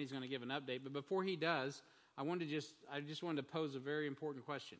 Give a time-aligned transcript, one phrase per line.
[0.00, 0.80] he's going to give an update.
[0.82, 1.82] But before he does,
[2.18, 4.78] I wanted to just I just wanted to pose a very important question.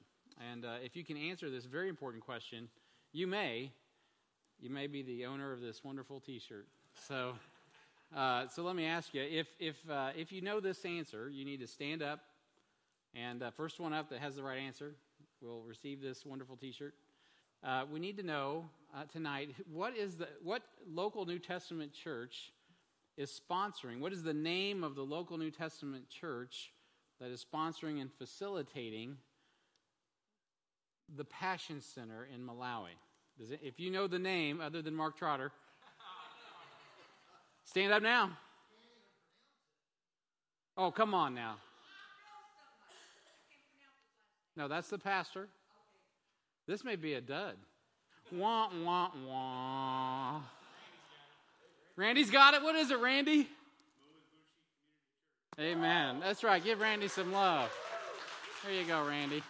[0.50, 2.68] And uh, if you can answer this very important question,
[3.12, 3.70] you may
[4.60, 6.66] you may be the owner of this wonderful T-shirt.
[7.08, 7.34] So.
[8.16, 11.44] Uh, so let me ask you if if uh, if you know this answer, you
[11.44, 12.18] need to stand up,
[13.14, 14.96] and uh, first one up that has the right answer
[15.40, 16.92] will receive this wonderful T-shirt.
[17.62, 20.62] Uh, we need to know uh, tonight what is the what
[20.92, 22.52] local New Testament church
[23.20, 24.00] is sponsoring.
[24.00, 26.72] What is the name of the local New Testament church
[27.20, 29.18] that is sponsoring and facilitating
[31.14, 32.96] the Passion Center in Malawi?
[33.38, 35.52] It, if you know the name other than Mark Trotter,
[37.64, 38.30] stand up now.
[40.78, 41.56] Oh, come on now.
[44.56, 45.48] No, that's the pastor.
[46.66, 47.56] This may be a dud.
[48.32, 50.40] Wah, wah, wah.
[52.00, 52.62] Randy's got it.
[52.62, 53.46] What is it, Randy?
[55.60, 56.18] Amen.
[56.18, 56.64] That's right.
[56.64, 57.70] Give Randy some love.
[58.64, 59.42] There you go, Randy.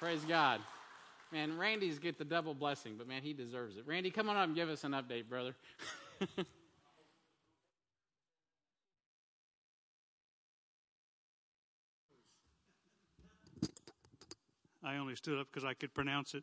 [0.00, 0.60] Praise God.
[1.30, 3.86] Man, Randy's get the double blessing, but man, he deserves it.
[3.86, 5.54] Randy, come on up and give us an update, brother.
[14.82, 16.42] I only stood up because I could pronounce it.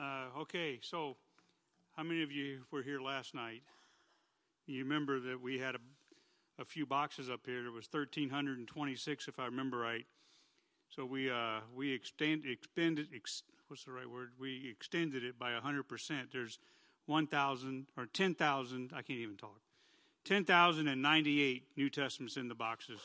[0.00, 1.16] Uh, okay, so
[2.00, 3.62] how many of you were here last night?
[4.66, 5.78] You remember that we had a,
[6.58, 7.60] a few boxes up here.
[7.60, 10.06] There was 1,326, if I remember right.
[10.88, 14.30] So we uh, we extend, expended ex, what's the right word?
[14.40, 16.30] We extended it by 100 percent.
[16.32, 16.58] There's
[17.04, 18.92] 1,000 or 10,000.
[18.94, 19.60] I can't even talk.
[20.24, 23.00] 10,098 New Testaments in the boxes.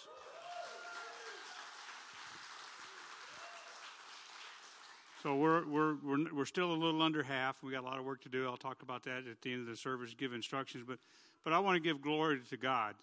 [5.25, 7.63] So we're, we're, we're, we're still a little under half.
[7.63, 8.45] We got a lot of work to do.
[8.45, 10.83] I'll talk about that at the end of the service, give instructions.
[10.87, 10.99] But,
[11.43, 12.93] but I want to give glory to God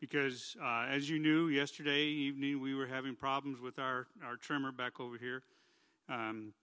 [0.00, 4.72] because, uh, as you knew, yesterday evening we were having problems with our, our trimmer
[4.72, 5.44] back over here.
[6.08, 6.54] Um,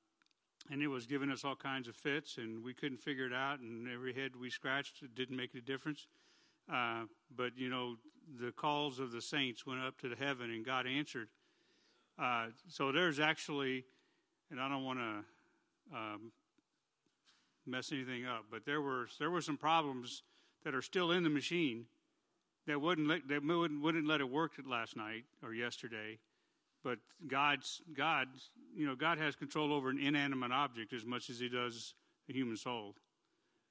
[0.70, 3.62] and it was giving us all kinds of fits, and we couldn't figure it out.
[3.62, 6.06] And every head we scratched, it didn't make a difference.
[6.70, 7.04] Uh,
[7.34, 7.96] but, you know,
[8.42, 11.30] the calls of the saints went up to the heaven, and God answered.
[12.20, 13.86] Uh, so there's actually
[14.52, 16.32] and I don't want to um,
[17.66, 20.24] mess anything up, but there were there were some problems
[20.64, 21.86] that are still in the machine
[22.68, 26.18] that wouldn't let, that wouldn't, wouldn't let it work last night or yesterday.
[26.84, 28.28] But God's God,
[28.76, 31.94] you know, God has control over an inanimate object as much as He does
[32.30, 32.96] a human soul,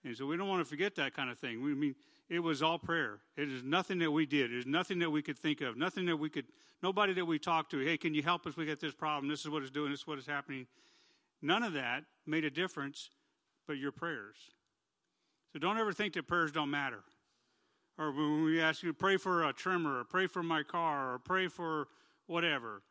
[0.04, 1.62] and so we don't want to forget that kind of thing.
[1.62, 1.94] We I mean
[2.28, 3.20] it was all prayer.
[3.36, 4.52] It is nothing that we did.
[4.52, 5.76] Is nothing that we could think of.
[5.76, 6.46] Nothing that we could.
[6.82, 7.78] Nobody that we talked to.
[7.78, 8.56] Hey, can you help us?
[8.56, 9.28] We got this problem.
[9.28, 9.90] This is what it's doing.
[9.90, 10.66] This is what is happening.
[11.42, 13.10] None of that made a difference,
[13.66, 14.36] but your prayers.
[15.52, 17.04] So don't ever think that prayers don't matter.
[17.98, 21.14] Or when we ask you to pray for a trimmer, or pray for my car,
[21.14, 21.88] or pray for
[22.26, 22.82] whatever.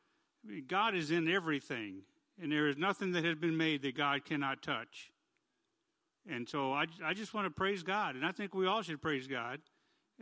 [0.45, 2.03] I mean, God is in everything,
[2.41, 5.11] and there is nothing that has been made that God cannot touch.
[6.29, 9.01] And so I, I just want to praise God, and I think we all should
[9.01, 9.59] praise God,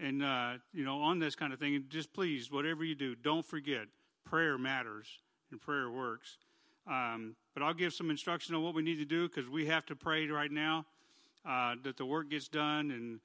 [0.01, 1.75] and uh, you know, on this kind of thing.
[1.75, 3.85] And just please, whatever you do, don't forget
[4.25, 5.07] prayer matters
[5.51, 6.37] and prayer works.
[6.87, 9.85] Um, but I'll give some instruction on what we need to do because we have
[9.87, 10.85] to pray right now
[11.47, 13.19] uh, that the work gets done, and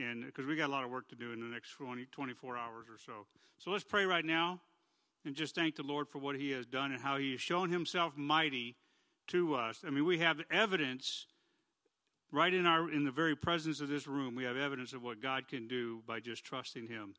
[0.00, 2.56] and because we got a lot of work to do in the next 20, 24
[2.56, 3.26] hours or so.
[3.58, 4.60] So let's pray right now,
[5.24, 7.70] and just thank the Lord for what He has done and how He has shown
[7.70, 8.76] Himself mighty
[9.28, 9.82] to us.
[9.84, 11.26] I mean, we have evidence
[12.32, 15.20] right in our in the very presence of this room we have evidence of what
[15.20, 17.14] god can do by just trusting him.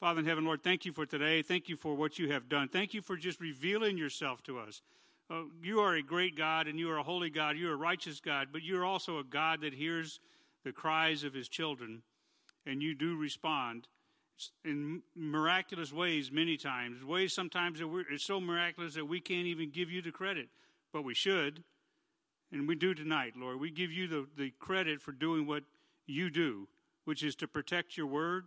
[0.00, 1.42] Father in heaven lord thank you for today.
[1.42, 2.68] Thank you for what you have done.
[2.68, 4.82] Thank you for just revealing yourself to us.
[5.30, 7.56] Uh, you are a great god and you are a holy god.
[7.56, 10.20] You're a righteous god but you're also a god that hears
[10.64, 12.02] the cries of his children
[12.66, 13.88] and you do respond
[14.64, 19.46] in miraculous ways many times ways sometimes that we're, it's so miraculous that we can't
[19.46, 20.48] even give you the credit
[20.92, 21.62] but we should
[22.52, 23.60] and we do tonight, Lord.
[23.60, 25.64] We give you the, the credit for doing what
[26.06, 26.68] you do,
[27.04, 28.46] which is to protect your word,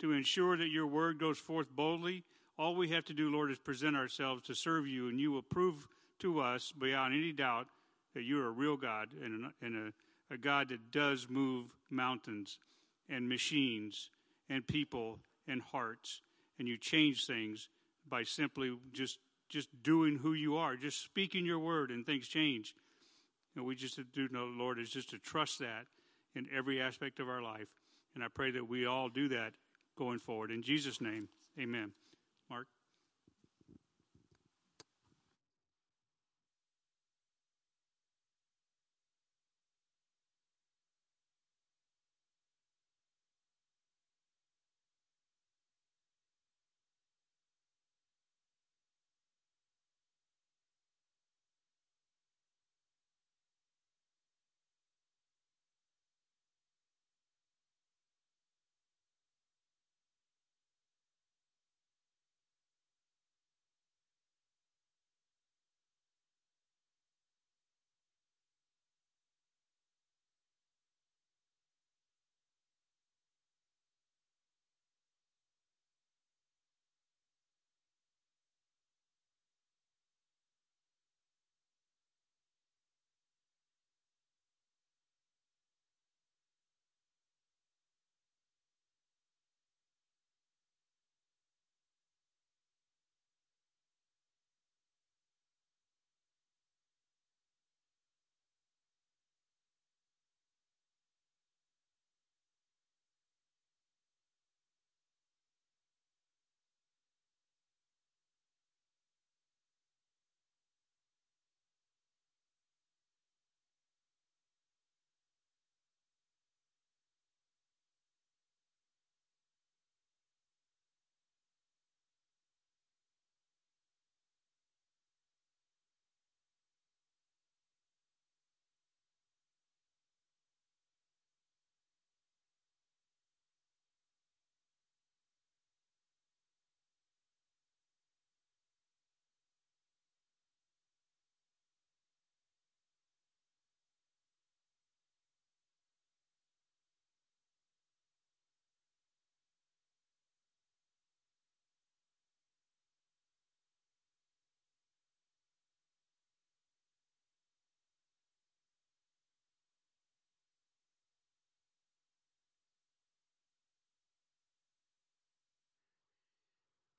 [0.00, 2.24] to ensure that your word goes forth boldly.
[2.58, 5.42] All we have to do, Lord, is present ourselves to serve you, and you will
[5.42, 5.88] prove
[6.20, 7.66] to us beyond any doubt
[8.14, 9.92] that you're a real God and, a, and
[10.30, 12.58] a, a God that does move mountains
[13.08, 14.10] and machines
[14.48, 15.18] and people
[15.48, 16.20] and hearts.
[16.58, 17.68] And you change things
[18.08, 19.18] by simply just
[19.48, 22.74] just doing who you are, just speaking your word, and things change.
[23.54, 25.86] And we just do know, Lord, is just to trust that
[26.34, 27.68] in every aspect of our life.
[28.14, 29.52] And I pray that we all do that
[29.96, 30.50] going forward.
[30.50, 31.28] In Jesus' name,
[31.58, 31.92] amen.
[32.48, 32.66] Mark?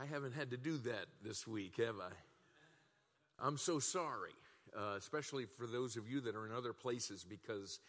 [0.03, 2.11] I haven't had to do that this week, have I?
[3.39, 4.33] I'm so sorry,
[4.77, 7.79] uh, especially for those of you that are in other places, because,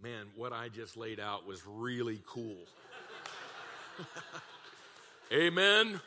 [0.00, 2.58] man, what I just laid out was really cool.
[5.32, 6.00] Amen.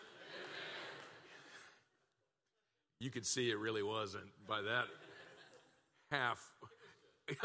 [3.01, 4.85] You could see it really wasn't by that
[6.11, 6.49] half.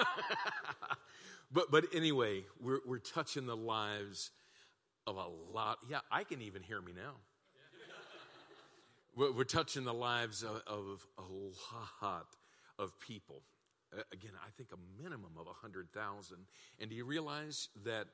[1.52, 4.30] but but anyway, we're we're touching the lives
[5.08, 5.78] of a lot.
[5.88, 7.14] Yeah, I can even hear me now.
[9.16, 12.26] We're, touching the lives of, of a lot
[12.78, 13.42] of people.
[14.12, 16.36] Again, I think a minimum of 100,000.
[16.78, 18.06] And do you realize that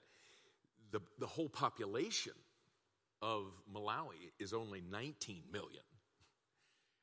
[0.93, 2.35] the, the whole population
[3.21, 5.83] of Malawi is only 19 million?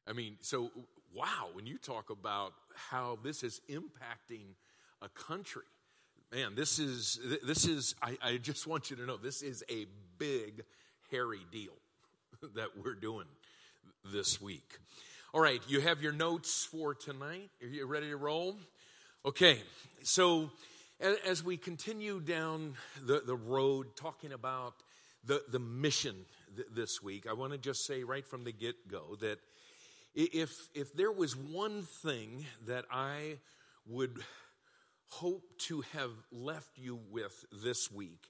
[0.07, 0.71] I mean, so
[1.13, 4.55] wow, when you talk about how this is impacting
[5.01, 5.63] a country,
[6.31, 9.85] man, this is, this is, I, I just want you to know, this is a
[10.17, 10.63] big,
[11.11, 11.73] hairy deal
[12.55, 13.25] that we're doing
[14.05, 14.77] this week.
[15.33, 17.49] All right, you have your notes for tonight.
[17.61, 18.57] Are you ready to roll?
[19.25, 19.59] Okay,
[20.03, 20.49] so
[21.25, 24.73] as we continue down the, the road talking about
[25.23, 26.15] the, the mission
[26.55, 29.39] th- this week, I want to just say right from the get go that
[30.15, 33.37] if, if there was one thing that I
[33.87, 34.19] would
[35.09, 38.25] hope to have left you with this week,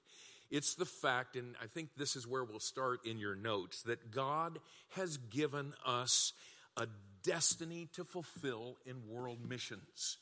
[0.50, 4.10] it's the fact, and I think this is where we'll start in your notes, that
[4.10, 4.58] God
[4.90, 6.32] has given us
[6.76, 6.86] a
[7.22, 10.18] destiny to fulfill in world missions.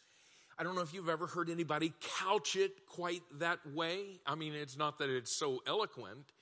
[0.58, 4.20] I don't know if you've ever heard anybody couch it quite that way.
[4.26, 6.32] I mean, it's not that it's so eloquent,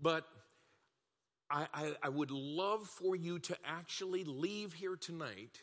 [0.00, 0.26] but
[1.48, 5.62] I, I, I would love for you to actually leave here tonight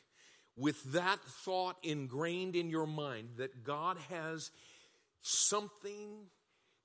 [0.56, 4.52] with that thought ingrained in your mind that God has
[5.22, 6.28] something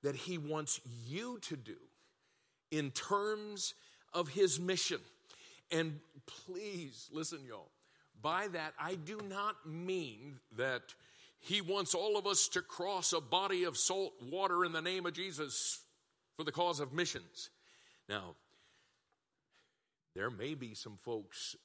[0.05, 1.77] that He wants you to do
[2.71, 3.75] in terms
[4.13, 5.01] of His mission.
[5.73, 7.71] And please listen, y'all.
[8.23, 10.83] By that, I do not mean that
[11.41, 15.07] He wants all of us to cross a body of salt water in the name
[15.07, 15.81] of Jesus
[16.37, 17.49] for the cause of missions.
[18.09, 18.35] Now,
[20.15, 21.57] there may be some folks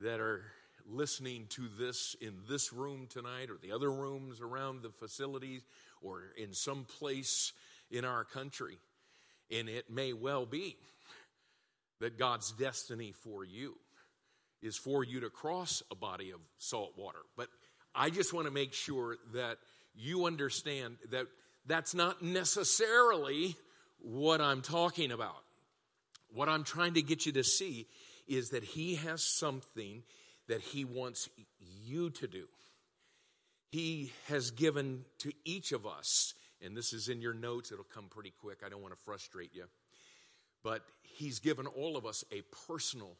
[0.00, 0.42] that are
[0.86, 5.62] listening to this in this room tonight or the other rooms around the facilities
[6.02, 7.52] or in some place
[7.90, 8.78] in our country.
[9.50, 10.76] And it may well be
[12.00, 13.76] that God's destiny for you
[14.62, 17.18] is for you to cross a body of salt water.
[17.36, 17.48] But
[17.94, 19.58] I just want to make sure that
[19.94, 21.26] you understand that
[21.66, 23.56] that's not necessarily
[24.00, 25.42] what I'm talking about.
[26.32, 27.86] What I'm trying to get you to see
[28.26, 30.02] is that He has something
[30.48, 31.28] that He wants
[31.84, 32.44] you to do.
[33.72, 38.04] He has given to each of us, and this is in your notes, it'll come
[38.10, 38.58] pretty quick.
[38.64, 39.64] I don't want to frustrate you.
[40.62, 43.16] But He's given all of us a personal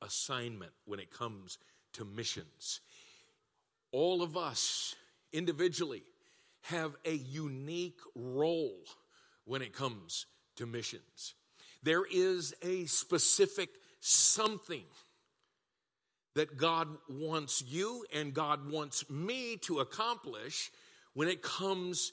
[0.00, 1.58] assignment when it comes
[1.94, 2.80] to missions.
[3.90, 4.94] All of us
[5.32, 6.04] individually
[6.62, 8.84] have a unique role
[9.44, 11.34] when it comes to missions.
[11.82, 14.84] There is a specific something
[16.36, 20.70] that God wants you and God wants me to accomplish
[21.14, 22.12] when it comes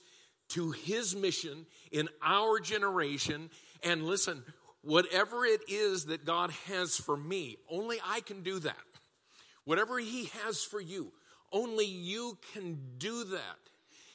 [0.50, 3.50] to His mission in our generation.
[3.84, 4.44] And listen,
[4.82, 8.76] whatever it is that God has for me, only I can do that.
[9.66, 11.12] Whatever He has for you,
[11.52, 13.60] only you can do that.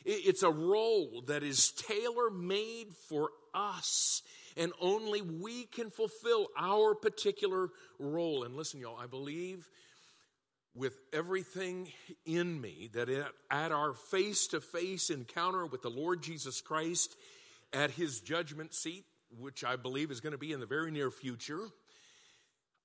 [0.07, 4.23] It's a role that is tailor made for us
[4.57, 8.45] and only we can fulfill our particular role.
[8.45, 9.69] And listen, y'all, I believe
[10.75, 11.90] with everything
[12.25, 13.08] in me that
[13.50, 17.16] at our face to face encounter with the Lord Jesus Christ
[17.72, 19.04] at his judgment seat,
[19.38, 21.68] which I believe is going to be in the very near future,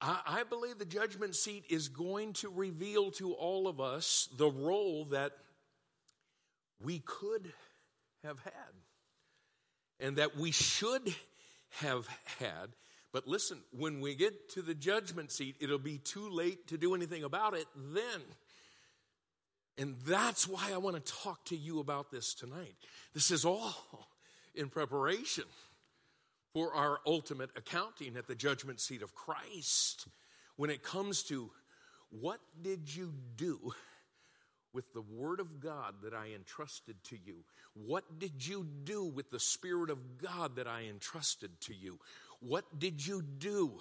[0.06, 5.06] I, believe the judgment seat is going to reveal to all of us the role
[5.06, 5.32] that
[6.82, 7.54] we could
[8.24, 8.54] have had
[10.02, 11.16] and that we should
[11.82, 12.08] have
[12.40, 12.76] had.
[13.14, 16.96] But listen, when we get to the judgment seat, it'll be too late to do
[16.96, 18.22] anything about it then.
[19.78, 22.76] And that's why I want to talk to you about this tonight.
[23.14, 24.08] This is all
[24.56, 25.46] in preparation
[26.54, 30.08] for our ultimate accounting at the judgment seat of Christ
[30.56, 31.52] when it comes to
[32.10, 33.74] what did you do
[34.74, 37.44] with the Word of God that I entrusted to you?
[37.74, 42.00] What did you do with the Spirit of God that I entrusted to you?
[42.46, 43.72] What did you do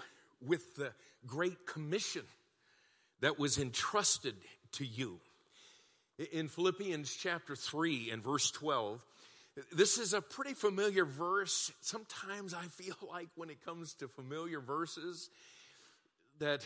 [0.41, 0.93] with the
[1.27, 2.23] Great Commission
[3.21, 4.37] that was entrusted
[4.73, 5.19] to you?
[6.31, 9.05] In Philippians chapter 3 and verse 12,
[9.73, 11.73] this is a pretty familiar verse.
[11.81, 15.29] Sometimes I feel like when it comes to familiar verses,
[16.39, 16.65] that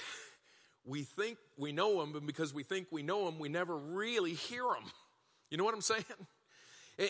[0.84, 4.34] we think we know them, but because we think we know them, we never really
[4.34, 4.90] hear them.
[5.50, 6.04] You know what I'm saying?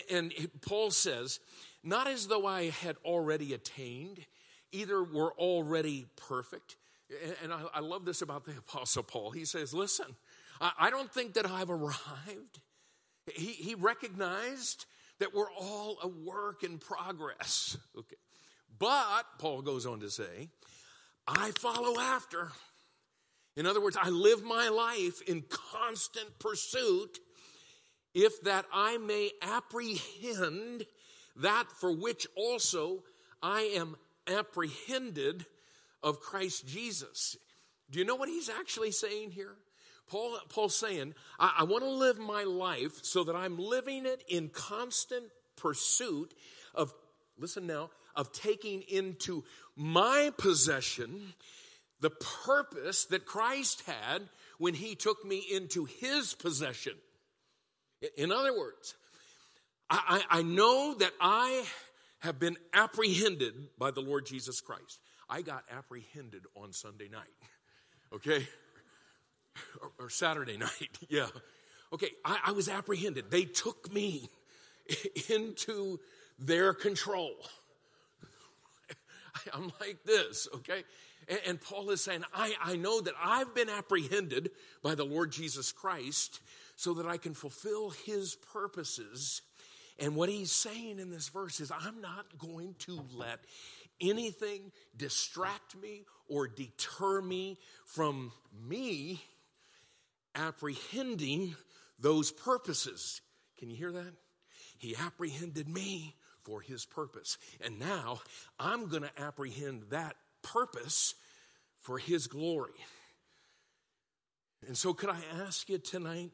[0.09, 1.39] And Paul says,
[1.83, 4.25] not as though I had already attained,
[4.71, 6.75] either were already perfect.
[7.43, 9.31] And I, love this about the Apostle Paul.
[9.31, 10.15] He says, listen,
[10.59, 12.59] I don't think that I've arrived.
[13.33, 14.85] He, he recognized
[15.19, 17.77] that we're all a work in progress.
[17.97, 18.15] Okay.
[18.79, 20.49] But, Paul goes on to say,
[21.27, 22.51] I follow after.
[23.55, 27.19] In other words, I live my life in constant pursuit,
[28.13, 30.85] if that I may apprehend
[31.37, 33.03] that for which also
[33.41, 33.95] I am
[34.27, 35.45] apprehended
[36.03, 37.37] of Christ Jesus.
[37.89, 39.55] Do you know what he's actually saying here?
[40.09, 44.23] Paul, Paul's saying, I, I want to live my life so that I'm living it
[44.27, 46.33] in constant pursuit
[46.73, 46.93] of,
[47.37, 49.43] listen now, of taking into
[49.75, 51.33] my possession
[51.99, 54.29] the purpose that Christ had
[54.59, 56.93] when he took me into his possession.
[58.15, 58.95] In other words,
[59.89, 61.63] I, I, I know that I
[62.19, 64.99] have been apprehended by the Lord Jesus Christ.
[65.29, 67.27] I got apprehended on Sunday night,
[68.13, 68.47] okay?
[69.81, 71.27] Or, or Saturday night, yeah.
[71.93, 73.31] Okay, I, I was apprehended.
[73.31, 74.29] They took me
[75.29, 75.99] into
[76.39, 77.33] their control.
[79.53, 80.83] I'm like this, okay?
[81.27, 85.31] And, and Paul is saying, I, I know that I've been apprehended by the Lord
[85.31, 86.41] Jesus Christ
[86.75, 89.41] so that I can fulfill his purposes.
[89.99, 93.39] And what he's saying in this verse is, I'm not going to let
[93.99, 98.31] anything distract me or deter me from
[98.67, 99.21] me
[100.35, 101.55] apprehending
[101.99, 103.21] those purposes.
[103.57, 104.13] Can you hear that?
[104.77, 107.37] He apprehended me for his purpose.
[107.59, 108.21] And now
[108.59, 111.15] I'm going to apprehend that purpose
[111.81, 112.73] for his glory.
[114.67, 116.31] And so, could I ask you tonight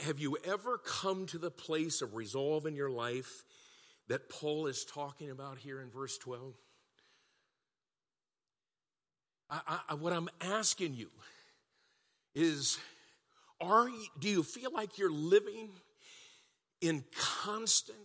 [0.00, 3.44] have you ever come to the place of resolve in your life
[4.08, 6.54] that Paul is talking about here in verse 12?
[9.50, 11.10] I, I, what I'm asking you
[12.34, 12.78] is
[13.60, 15.70] are do you feel like you're living
[16.80, 17.04] in
[17.42, 17.98] constant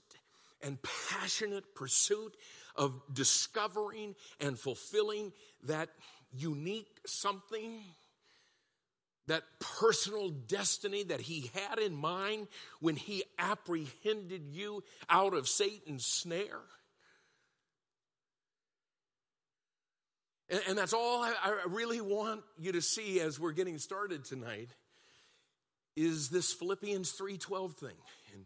[0.61, 0.77] and
[1.09, 2.35] passionate pursuit
[2.75, 5.31] of discovering and fulfilling
[5.63, 5.89] that
[6.33, 7.81] unique something
[9.27, 12.47] that personal destiny that he had in mind
[12.79, 16.61] when he apprehended you out of Satan's snare.
[20.49, 24.23] And, and that's all I, I really want you to see as we're getting started
[24.23, 24.69] tonight
[25.95, 27.97] is this Philippians 3:12 thing.
[28.33, 28.45] And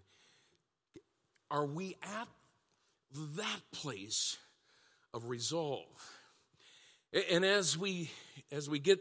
[1.52, 2.28] are we at
[3.36, 4.38] that place
[5.14, 5.86] of resolve?
[7.30, 8.10] And as we
[8.52, 9.00] as we get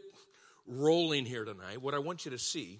[0.65, 2.79] rolling here tonight, what I want you to see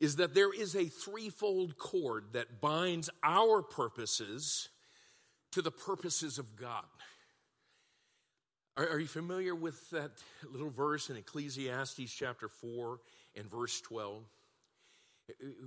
[0.00, 4.68] is that there is a threefold cord that binds our purposes
[5.52, 6.84] to the purposes of God.
[8.76, 10.10] Are, are, you familiar with that
[10.50, 12.98] little verse in Ecclesiastes chapter 4
[13.36, 14.24] and verse 12?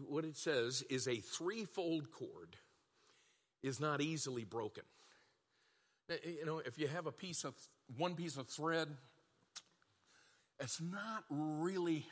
[0.08, 2.58] What it says is a threefold cord
[3.64, 4.84] is not easily broken.
[6.26, 7.54] You know, if you have a piece of
[7.98, 8.90] one piece of thread
[10.60, 12.06] it's not really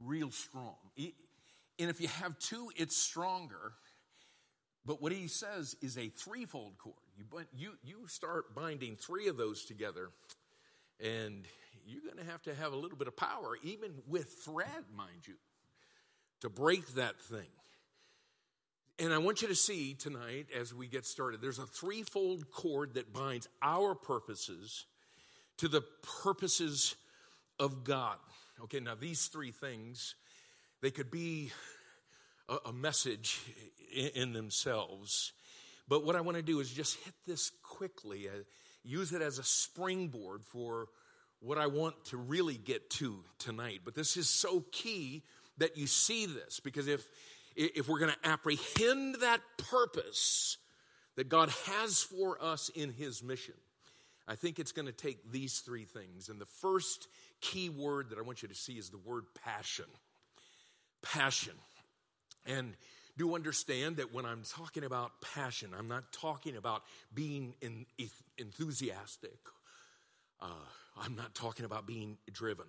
[0.00, 0.76] real strong.
[0.96, 3.72] And if you have two, it's stronger.
[4.84, 6.96] But what he says is a threefold cord.
[7.16, 7.24] You,
[7.56, 10.10] you, you start binding three of those together,
[11.00, 11.46] and
[11.86, 15.26] you're going to have to have a little bit of power, even with thread, mind
[15.26, 15.34] you,
[16.40, 17.50] to break that thing.
[18.98, 22.94] And I want you to see tonight as we get started, there's a threefold cord
[22.94, 24.86] that binds our purposes
[25.58, 25.82] to the
[26.22, 26.96] purposes
[27.58, 28.16] of God.
[28.64, 30.14] Okay, now these three things,
[30.80, 31.50] they could be
[32.48, 33.40] a, a message
[33.94, 35.32] in, in, themselves.
[35.88, 38.42] But what I want to do is just hit this quickly, uh,
[38.84, 40.88] use it as a springboard for
[41.40, 43.80] what I want to really get to tonight.
[43.84, 45.22] But this is so key
[45.58, 47.06] that you see this because if
[47.54, 49.40] if we're going to apprehend that
[49.70, 50.56] purpose
[51.16, 53.54] that God has for us in his mission,
[54.26, 56.28] I think it's going to take these three things.
[56.28, 57.08] And the first
[57.42, 59.84] key word that I want you to see is the word passion.
[61.02, 61.54] Passion.
[62.46, 62.74] And
[63.18, 66.82] do understand that when I'm talking about passion, I'm not talking about
[67.12, 67.84] being in,
[68.38, 69.38] enthusiastic.
[70.40, 70.64] Uh,
[70.96, 72.66] I'm not talking about being driven.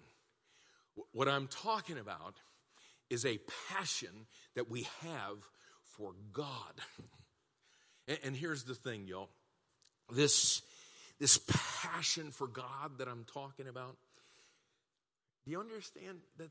[1.13, 2.35] What I'm talking about
[3.09, 3.39] is a
[3.69, 5.37] passion that we have
[5.97, 6.73] for God.
[8.07, 9.29] and, and here's the thing, y'all.
[10.11, 10.61] This
[11.19, 13.95] this passion for God that I'm talking about,
[15.45, 16.49] do you understand that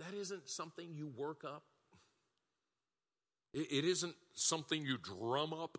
[0.00, 1.62] that isn't something you work up?
[3.54, 5.78] It isn't something you drum up.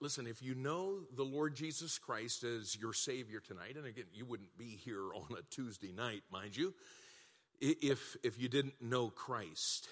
[0.00, 4.24] Listen, if you know the Lord Jesus Christ as your Savior tonight, and again, you
[4.24, 6.72] wouldn't be here on a Tuesday night, mind you,
[7.60, 9.88] if, if you didn't know Christ.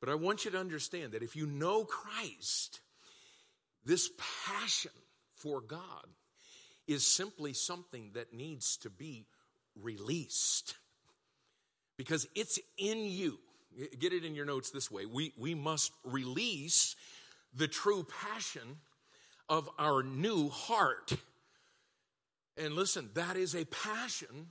[0.00, 2.80] But I want you to understand that if you know Christ,
[3.84, 4.10] this
[4.44, 4.90] passion
[5.36, 6.06] for God
[6.88, 9.26] is simply something that needs to be
[9.80, 10.74] released
[11.96, 13.38] because it's in you.
[13.98, 15.06] Get it in your notes this way.
[15.06, 16.96] We, we must release
[17.54, 18.78] the true passion
[19.48, 21.12] of our new heart.
[22.56, 24.48] And listen, that is a passion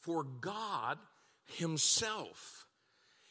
[0.00, 0.98] for God
[1.44, 2.66] Himself.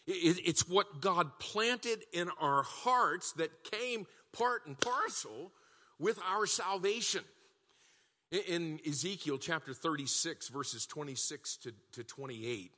[0.07, 5.51] It's what God planted in our hearts that came part and parcel
[5.97, 7.23] with our salvation.
[8.35, 12.71] In Ezekiel chapter 36, verses 26 to, to 28,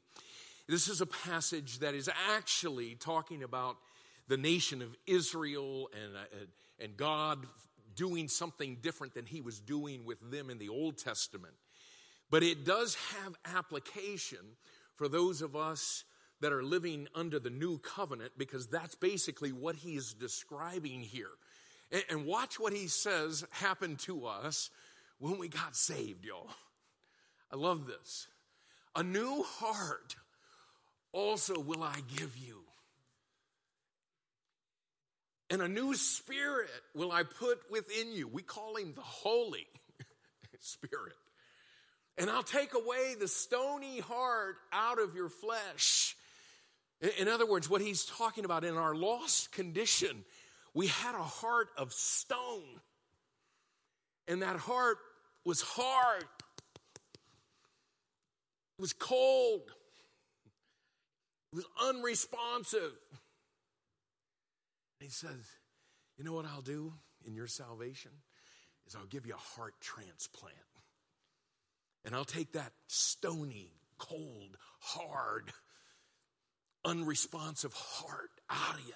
[0.68, 3.78] this is a passage that is actually talking about
[4.28, 7.40] the nation of Israel and, uh, and God
[7.96, 11.56] doing something different than he was doing with them in the Old Testament.
[12.30, 14.58] But it does have application
[14.96, 16.04] for those of us
[16.40, 21.32] that are living under the new covenant because that's basically what he is describing here.
[22.10, 24.70] And, watch what he says happened to us
[25.20, 26.50] when we got saved, y'all.
[27.52, 28.28] I love this.
[28.96, 30.16] A new heart
[31.12, 32.64] also will I give you.
[35.50, 38.28] And a new spirit will I put within you.
[38.28, 39.66] We call him the Holy
[40.60, 41.16] Spirit.
[42.18, 46.16] And I'll take away the stony heart out of your flesh.
[47.20, 50.26] In other words, what he's talking about in our lost condition,
[50.74, 52.82] we had a heart of stone.
[54.28, 54.98] And that heart
[55.48, 56.26] was hard,
[58.78, 59.62] it was cold,
[61.54, 62.92] it was unresponsive.
[65.00, 65.40] he says,
[66.18, 66.92] You know what I'll do
[67.26, 68.12] in your salvation?
[68.88, 70.54] Is I'll give you a heart transplant.
[72.04, 75.54] And I'll take that stony, cold, hard,
[76.84, 78.94] unresponsive heart out of you.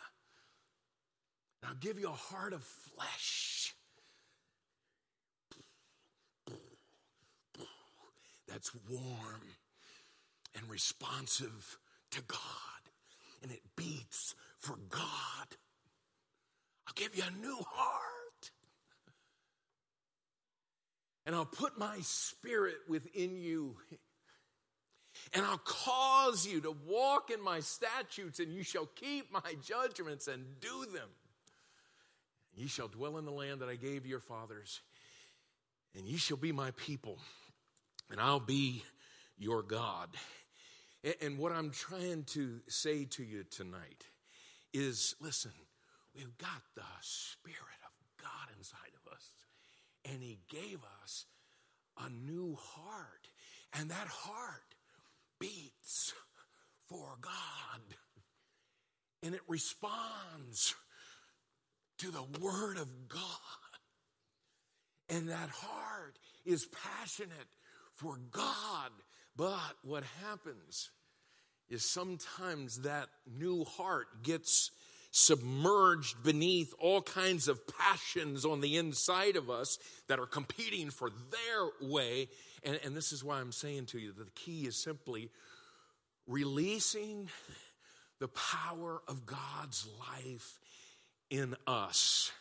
[1.62, 3.74] And I'll give you a heart of flesh.
[8.52, 9.42] That's warm
[10.56, 11.78] and responsive
[12.12, 12.40] to God.
[13.42, 15.48] And it beats for God.
[16.88, 18.52] I'll give you a new heart.
[21.26, 23.78] And I'll put my spirit within you
[25.34, 30.28] and I'll cause you to walk in my statutes, and you shall keep my judgments
[30.28, 31.10] and do them.
[32.56, 34.82] Ye shall dwell in the land that I gave your fathers,
[35.96, 37.18] and ye shall be my people,
[38.12, 38.84] and I'll be
[39.38, 40.10] your God.
[41.22, 44.06] And what I'm trying to say to you tonight
[44.74, 45.52] is listen,
[46.16, 49.32] we've got the Spirit of God inside of us,
[50.06, 51.26] and He gave us
[51.98, 53.28] a new heart.
[53.74, 54.76] And that heart
[55.40, 56.14] beats
[56.88, 57.82] for God
[59.24, 60.76] and it responds
[62.00, 63.20] to the Word of God.
[65.10, 67.48] And that heart is passionate
[68.02, 68.92] for God.
[69.36, 70.90] But what happens
[71.70, 74.72] is sometimes that new heart gets
[75.12, 81.10] submerged beneath all kinds of passions on the inside of us that are competing for
[81.10, 82.28] their way.
[82.64, 85.30] And, and this is why I'm saying to you that the key is simply
[86.28, 87.30] releasing
[88.20, 90.60] the power of God's life
[91.30, 92.32] in us.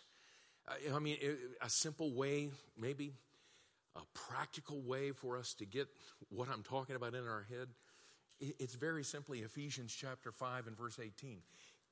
[0.94, 1.16] I mean,
[1.60, 3.12] a simple way, maybe
[3.96, 5.88] a practical way for us to get
[6.28, 7.68] what I'm talking about in our head.
[8.40, 11.42] It's very simply Ephesians chapter 5 and verse 18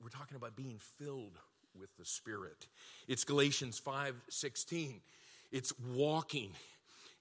[0.01, 1.37] we're talking about being filled
[1.77, 2.67] with the Spirit.
[3.07, 5.01] It's Galatians 5 16.
[5.51, 6.51] It's walking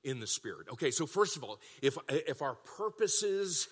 [0.04, 0.68] in the Spirit.
[0.72, 3.68] Okay, so first of all, if, if our purposes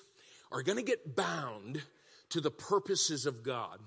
[0.51, 1.83] are going to get bound
[2.31, 3.79] to the purposes of God,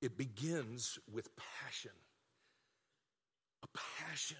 [0.00, 1.92] it begins with passion.
[3.62, 3.66] A
[4.04, 4.38] passion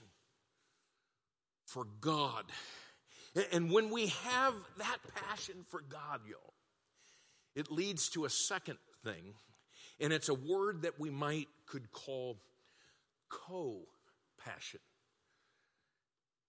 [1.73, 2.45] for God.
[3.53, 6.53] And when we have that passion for God, y'all,
[7.55, 9.35] it leads to a second thing
[10.01, 12.39] and it's a word that we might could call
[13.29, 13.83] co
[14.45, 14.81] passion.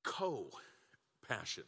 [0.04, 0.50] Co
[1.28, 1.64] passion.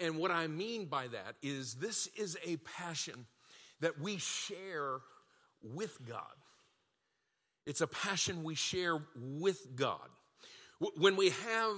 [0.00, 3.26] And what I mean by that is this is a passion
[3.80, 4.98] that we share
[5.62, 6.20] with God.
[7.66, 10.08] It's a passion we share with God.
[10.96, 11.76] When we have,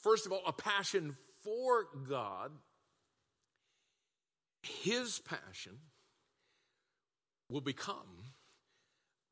[0.00, 2.50] first of all, a passion for God,
[4.62, 5.78] His passion
[7.48, 8.32] will become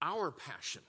[0.02, 0.82] our passion.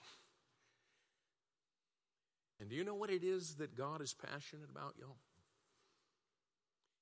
[2.60, 5.16] And do you know what it is that God is passionate about, y'all?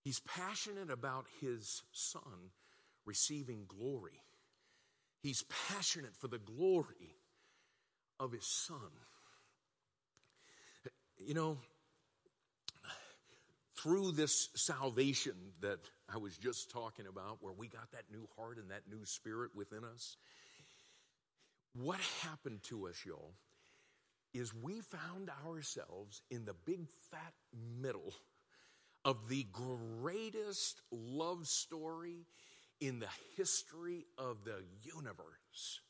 [0.04, 2.52] He's passionate about His Son
[3.04, 4.22] receiving glory.
[5.20, 7.16] He's passionate for the glory
[8.20, 8.90] of His Son.
[11.18, 11.58] You know,
[13.82, 15.78] through this salvation that
[16.12, 19.50] I was just talking about, where we got that new heart and that new spirit
[19.54, 20.16] within us,
[21.74, 23.34] what happened to us, y'all,
[24.34, 27.32] is we found ourselves in the big fat
[27.80, 28.12] middle
[29.04, 32.26] of the greatest love story
[32.80, 35.80] in the history of the universe.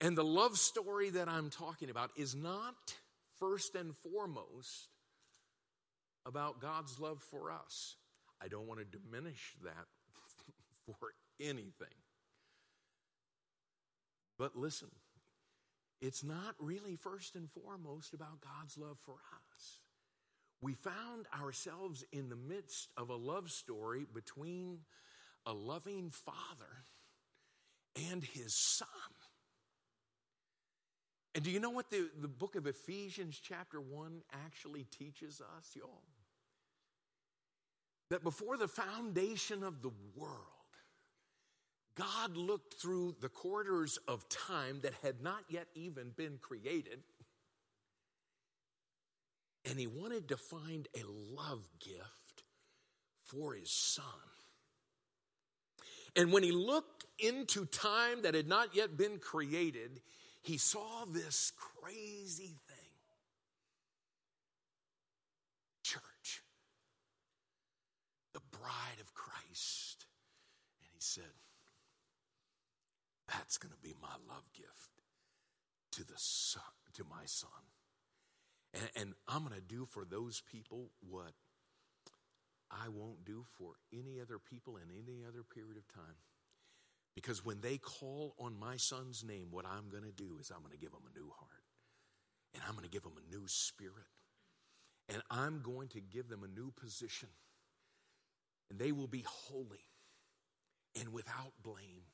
[0.00, 2.94] And the love story that I'm talking about is not
[3.38, 4.88] first and foremost
[6.26, 7.96] about God's love for us.
[8.42, 9.86] I don't want to diminish that
[10.86, 11.88] for anything.
[14.38, 14.90] But listen,
[16.00, 19.14] it's not really first and foremost about God's love for
[19.54, 19.78] us.
[20.60, 24.78] We found ourselves in the midst of a love story between
[25.46, 26.86] a loving father
[28.10, 28.88] and his son.
[31.34, 35.70] And do you know what the, the book of Ephesians, chapter 1, actually teaches us,
[35.74, 36.02] y'all?
[38.10, 40.36] That before the foundation of the world,
[41.94, 47.00] God looked through the corridors of time that had not yet even been created,
[49.64, 52.44] and He wanted to find a love gift
[53.24, 54.04] for His Son.
[56.14, 60.00] And when He looked into time that had not yet been created,
[60.42, 62.92] He saw this crazy thing
[65.84, 66.42] church,
[68.34, 70.06] the bride of Christ.
[70.80, 71.24] And He said,
[73.28, 74.90] that's going to be my love gift
[75.92, 76.62] to the son,
[76.94, 77.50] to my son.
[78.74, 81.32] And, and I'm going to do for those people what
[82.70, 86.16] I won't do for any other people in any other period of time.
[87.14, 90.62] Because when they call on my son's name, what I'm going to do is I'm
[90.62, 91.50] going to give them a new heart.
[92.54, 94.08] And I'm going to give them a new spirit.
[95.08, 97.28] And I'm going to give them a new position.
[98.70, 99.84] And they will be holy
[100.98, 102.04] and without blame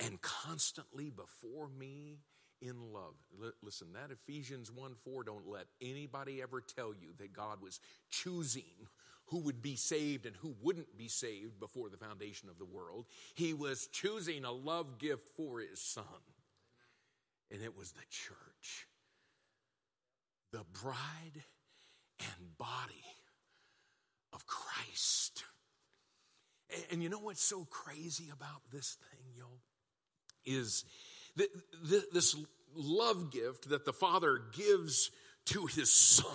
[0.00, 2.20] and constantly before me
[2.60, 3.14] in love.
[3.42, 7.80] L- listen, that Ephesians 1 4, don't let anybody ever tell you that God was
[8.10, 8.62] choosing
[9.28, 13.06] who would be saved and who wouldn't be saved before the foundation of the world.
[13.34, 16.04] He was choosing a love gift for his son,
[17.50, 18.86] and it was the church,
[20.52, 21.42] the bride
[22.20, 23.04] and body
[24.32, 25.44] of Christ.
[26.74, 29.60] And, and you know what's so crazy about this thing, y'all?
[30.48, 30.84] is
[31.36, 32.36] this
[32.74, 35.10] love gift that the Father gives
[35.46, 36.26] to His Son.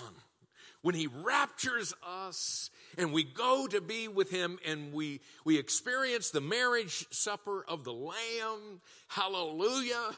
[0.83, 6.29] When He raptures us and we go to be with Him and we, we experience
[6.29, 10.11] the marriage supper of the Lamb, hallelujah.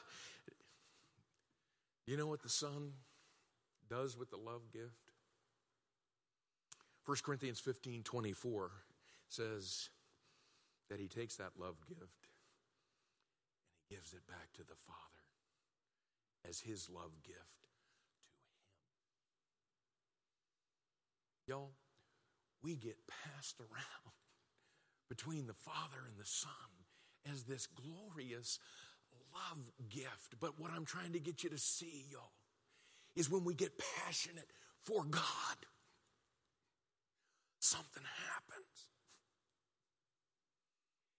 [2.05, 2.91] You know what the Son
[3.89, 4.91] does with the love gift?
[7.05, 8.71] 1 Corinthians 15 24
[9.29, 9.89] says
[10.89, 12.33] that He takes that love gift and
[13.87, 14.99] he gives it back to the Father
[16.47, 17.75] as his love gift to him.
[21.47, 21.73] Y'all,
[22.63, 24.13] we get passed around
[25.09, 26.51] between the Father and the Son
[27.31, 28.59] as this glorious
[29.33, 30.39] love gift.
[30.39, 32.31] But what I'm trying to get you to see, y'all,
[33.15, 33.71] is when we get
[34.05, 34.49] passionate
[34.83, 35.57] for God,
[37.59, 38.89] something happens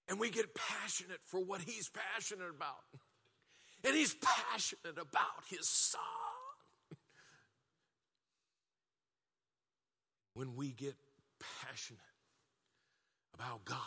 [0.08, 2.84] and we get passionate for what he's passionate about.
[3.84, 6.00] And he's passionate about his son.
[10.36, 10.94] When we get
[11.62, 11.98] passionate
[13.32, 13.78] about God,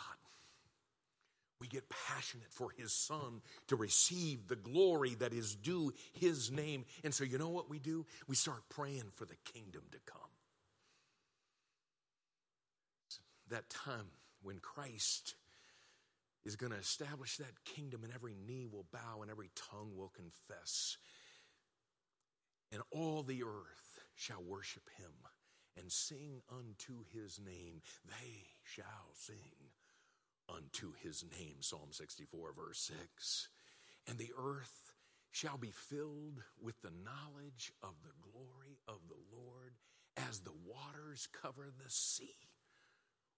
[1.60, 6.86] we get passionate for his son to receive the glory that is due his name.
[7.04, 8.04] And so, you know what we do?
[8.26, 10.20] We start praying for the kingdom to come.
[13.50, 14.06] That time
[14.42, 15.36] when Christ
[16.44, 20.10] is going to establish that kingdom, and every knee will bow and every tongue will
[20.16, 20.96] confess.
[22.72, 25.12] And all the earth shall worship him
[25.78, 27.82] and sing unto his name.
[28.06, 29.70] They shall sing
[30.48, 31.56] unto his name.
[31.60, 33.48] Psalm 64, verse 6.
[34.08, 34.92] And the earth
[35.30, 39.74] shall be filled with the knowledge of the glory of the Lord
[40.28, 42.34] as the waters cover the sea.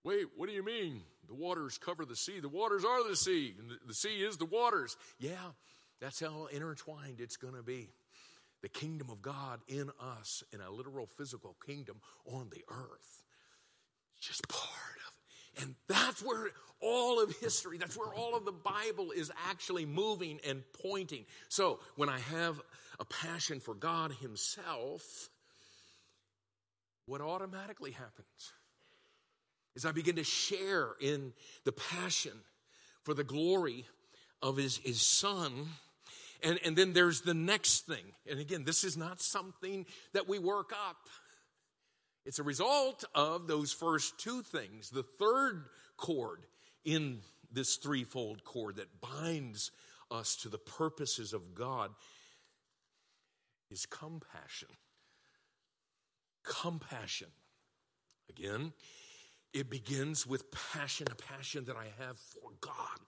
[0.04, 1.02] Wait, what do you mean?
[1.28, 2.40] The waters cover the sea.
[2.40, 4.96] The waters are the sea, and the sea is the waters.
[5.18, 5.52] Yeah,
[6.00, 7.90] that's how intertwined it's going to be.
[8.62, 13.24] The kingdom of God in us, in a literal physical kingdom on the earth.
[14.20, 14.62] Just part
[15.08, 15.12] of
[15.56, 15.62] it.
[15.62, 16.48] And that's where
[16.80, 21.24] all of history, that's where all of the Bible is actually moving and pointing.
[21.48, 22.60] So when I have
[23.00, 25.28] a passion for God Himself,
[27.06, 28.52] what automatically happens?
[29.74, 31.32] is I begin to share in
[31.64, 32.32] the passion
[33.04, 33.86] for the glory
[34.40, 35.68] of his, his son.
[36.42, 38.04] And, and then there's the next thing.
[38.28, 41.08] And again, this is not something that we work up.
[42.24, 44.90] It's a result of those first two things.
[44.90, 46.40] The third cord
[46.84, 49.70] in this threefold cord that binds
[50.10, 51.90] us to the purposes of God
[53.70, 54.68] is compassion.
[56.44, 57.28] Compassion.
[58.28, 58.72] Again,
[59.52, 62.98] it begins with passion, a passion that I have for God.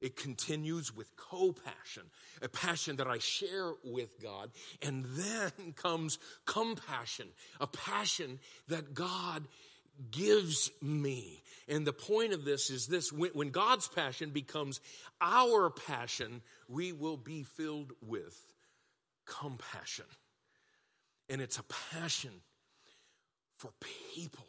[0.00, 2.04] It continues with co passion,
[2.42, 4.50] a passion that I share with God.
[4.82, 7.28] And then comes compassion,
[7.60, 9.46] a passion that God
[10.10, 11.42] gives me.
[11.68, 14.80] And the point of this is this when, when God's passion becomes
[15.20, 18.40] our passion, we will be filled with
[19.26, 20.06] compassion.
[21.28, 22.32] And it's a passion
[23.58, 23.70] for
[24.14, 24.46] people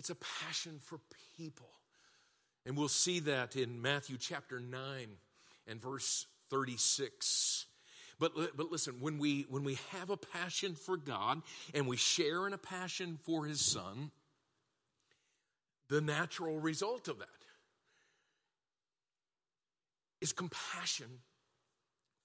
[0.00, 0.98] it's a passion for
[1.36, 1.68] people.
[2.70, 4.78] And we'll see that in Matthew chapter 9
[5.66, 7.66] and verse 36.
[8.20, 11.42] But, but listen, when we, when we have a passion for God
[11.74, 14.12] and we share in a passion for His Son,
[15.88, 17.26] the natural result of that
[20.20, 21.08] is compassion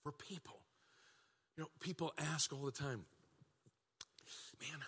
[0.04, 0.60] for people.
[1.58, 3.04] You know, people ask all the time,
[4.62, 4.80] man,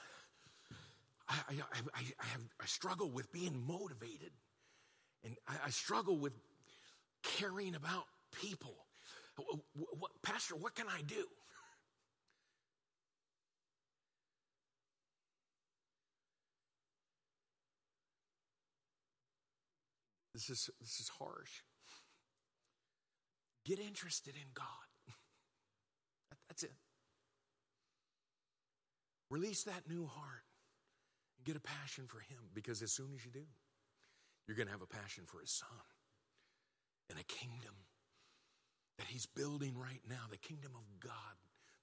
[1.27, 1.53] I, I,
[1.95, 4.29] I, I, have, I struggle with being motivated.
[5.23, 6.33] And I, I struggle with
[7.23, 8.05] caring about
[8.41, 8.75] people.
[9.99, 11.15] What, Pastor, what can I do?
[20.33, 21.63] This is, this is harsh.
[23.65, 24.65] Get interested in God.
[26.47, 26.73] That's it.
[29.31, 30.43] Release that new heart.
[31.37, 33.45] And get a passion for Him because as soon as you do,
[34.47, 35.87] you're going to have a passion for His Son
[37.09, 37.75] and a kingdom
[38.97, 41.13] that He's building right now, the kingdom of God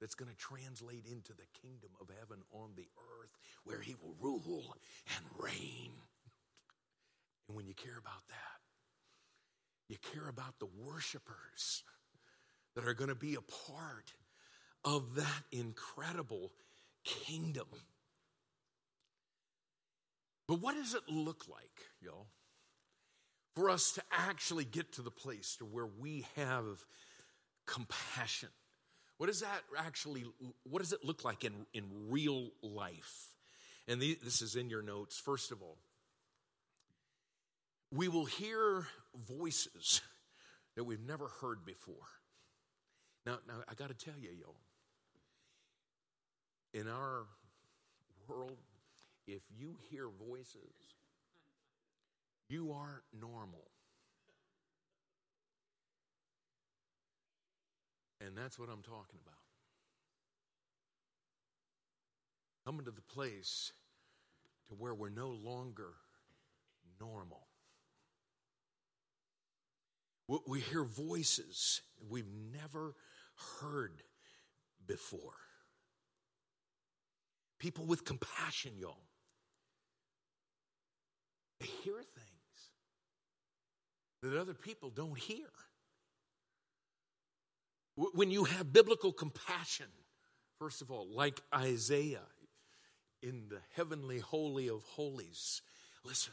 [0.01, 2.89] that's going to translate into the kingdom of heaven on the
[3.21, 3.31] earth
[3.65, 4.77] where He will rule
[5.17, 5.93] and reign.
[7.49, 8.59] And when you care about that,
[9.89, 11.85] you care about the worshipers
[12.75, 14.13] that are going to be a part
[14.85, 16.53] of that incredible
[17.05, 17.67] kingdom.
[20.49, 22.27] But what does it look like, y'all,
[23.55, 26.85] for us to actually get to the place to where we have
[27.67, 28.49] compassion?
[29.19, 30.25] What does that actually,
[30.65, 33.29] what does it look like in, in real life?
[33.87, 35.19] And the, this is in your notes.
[35.19, 35.77] First of all,
[37.93, 38.87] we will hear
[39.29, 40.01] voices
[40.75, 41.95] that we've never heard before.
[43.25, 44.57] Now, now I got to tell you, y'all,
[46.73, 47.27] in our
[48.27, 48.59] world,
[49.29, 50.75] if you hear voices,
[52.49, 53.71] you aren't normal.
[58.21, 59.35] And that's what I'm talking about.
[62.65, 63.73] Coming to the place
[64.69, 65.91] to where we're no longer
[67.01, 67.47] normal.
[70.47, 72.95] We hear voices we've never
[73.61, 74.03] heard
[74.87, 75.35] before.
[77.59, 79.05] People with compassion, y'all.
[81.61, 82.34] They hear things
[84.25, 85.47] that other people don't hear.
[87.97, 89.87] When you have biblical compassion,
[90.59, 92.27] first of all, like Isaiah
[93.23, 95.63] in the heavenly holy of holies,
[96.05, 96.33] listen,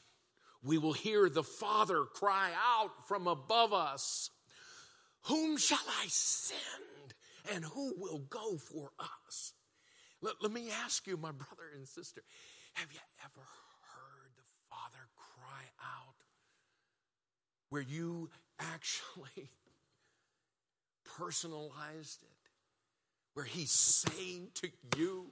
[0.64, 4.32] we will hear the Father cry out from above us,
[5.26, 7.14] Whom shall I send?
[7.54, 9.54] And who will go for us?
[10.22, 12.22] Let, let me ask you, my brother and sister,
[12.74, 13.46] have you ever
[17.72, 18.30] where you
[18.60, 19.50] actually
[21.18, 22.50] personalized it,
[23.34, 25.32] where he's saying to you,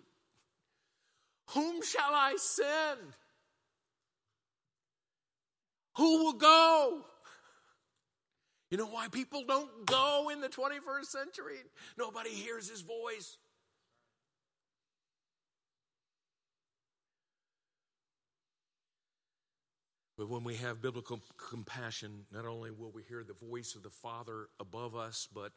[1.49, 3.13] Whom shall I send?
[5.97, 7.05] Who will go?
[8.71, 11.57] You know why people don't go in the 21st century?
[11.97, 13.37] Nobody hears his voice.
[20.19, 23.89] But when we have biblical compassion, not only will we hear the voice of the
[23.89, 25.53] Father above us, but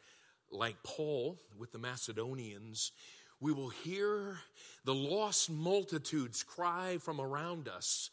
[0.52, 2.92] like Paul with the Macedonians,
[3.40, 4.38] we will hear
[4.84, 8.10] the lost multitudes cry from around us,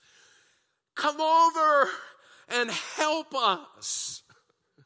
[0.95, 1.88] Come over
[2.47, 4.23] and help us.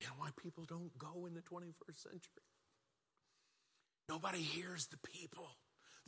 [0.00, 2.44] You know why people don't go in the 21st century?
[4.08, 5.50] Nobody hears the people,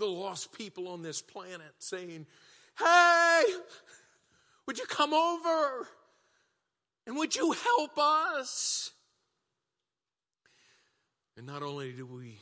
[0.00, 2.26] the lost people on this planet saying,
[2.76, 3.42] Hey,
[4.66, 5.86] would you come over?
[7.06, 8.90] And would you help us?
[11.36, 12.38] And not only do we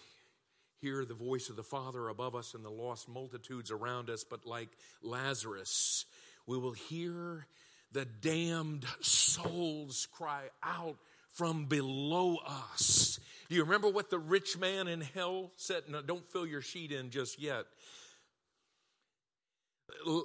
[0.80, 4.46] hear the voice of the Father above us and the lost multitudes around us, but
[4.46, 4.68] like
[5.02, 6.04] Lazarus,
[6.46, 7.46] we will hear
[7.92, 10.98] the damned souls cry out
[11.32, 13.20] from below us.
[13.48, 15.84] Do you remember what the rich man in hell said?
[15.88, 17.64] No, don't fill your sheet in just yet.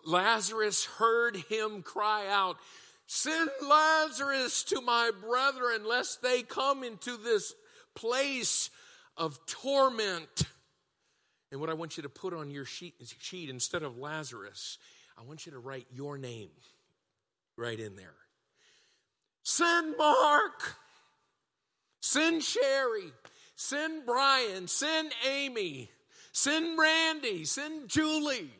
[0.05, 2.57] Lazarus heard him cry out,
[3.05, 7.53] Send Lazarus to my brethren, lest they come into this
[7.95, 8.69] place
[9.17, 10.43] of torment.
[11.51, 14.77] And what I want you to put on your sheet, sheet instead of Lazarus,
[15.17, 16.49] I want you to write your name
[17.57, 18.15] right in there.
[19.43, 20.75] Send Mark.
[22.03, 23.13] Send Sherry.
[23.55, 24.67] Send Brian.
[24.67, 25.89] Send Amy.
[26.33, 27.45] Send Randy.
[27.45, 28.51] Send Julie.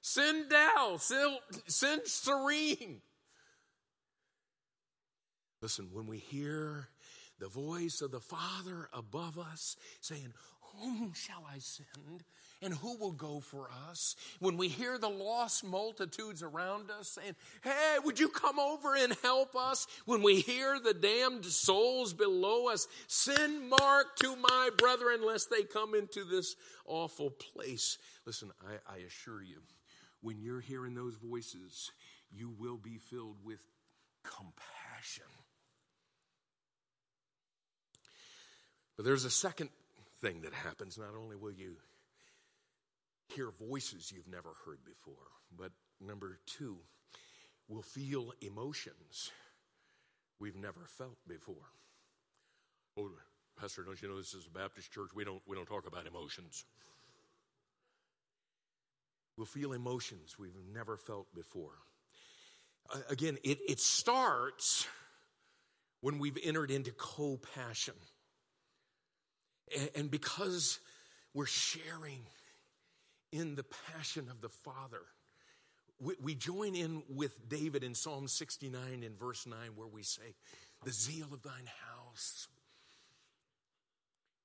[0.00, 0.98] Send Dal.
[0.98, 3.00] Send, send Serene.
[5.60, 6.88] Listen, when we hear
[7.40, 10.32] the voice of the Father above us saying,
[10.80, 12.24] Whom shall I send?
[12.62, 14.16] And who will go for us?
[14.38, 19.16] When we hear the lost multitudes around us saying, Hey, would you come over and
[19.22, 19.86] help us?
[20.06, 25.62] When we hear the damned souls below us, send Mark to my brethren lest they
[25.62, 26.56] come into this
[26.86, 27.98] awful place.
[28.24, 29.62] Listen, I, I assure you,
[30.22, 31.90] when you're hearing those voices,
[32.30, 33.60] you will be filled with
[34.22, 35.24] compassion
[38.96, 39.70] But there's a second
[40.24, 40.96] thing that happens.
[40.96, 41.76] Not only will you
[43.28, 45.70] hear voices you've never heard before, but
[46.00, 46.78] number two,
[47.68, 49.30] we'll feel emotions
[50.40, 51.68] we've never felt before.
[52.98, 53.10] Oh,
[53.60, 55.10] Pastor, don't you know this is a Baptist church?
[55.14, 56.64] We don't, we don't talk about emotions.
[59.36, 61.72] We'll feel emotions we've never felt before.
[62.92, 64.86] Uh, again, it, it starts
[66.00, 67.94] when we've entered into co passion.
[69.96, 70.78] And because
[71.32, 72.20] we're sharing
[73.32, 75.02] in the passion of the Father,
[76.20, 80.34] we join in with David in Psalm 69 in verse 9, where we say,
[80.84, 82.48] The zeal of thine house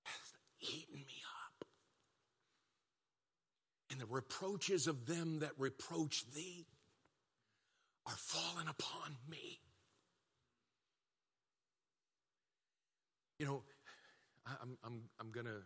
[0.04, 1.68] hath eaten me up.
[3.92, 6.66] And the reproaches of them that reproach thee
[8.06, 9.60] are fallen upon me.
[13.38, 13.64] You know,
[14.62, 15.62] I'm, I'm, I'm going to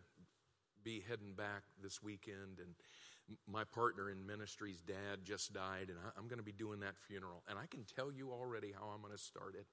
[0.83, 2.75] be heading back this weekend, and
[3.47, 7.43] my partner in ministry's dad just died, and I'm going to be doing that funeral.
[7.49, 9.65] And I can tell you already how I'm going to start it.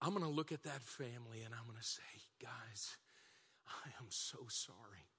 [0.00, 2.96] I'm going to look at that family and I'm going to say, guys,
[3.66, 5.10] I am so sorry.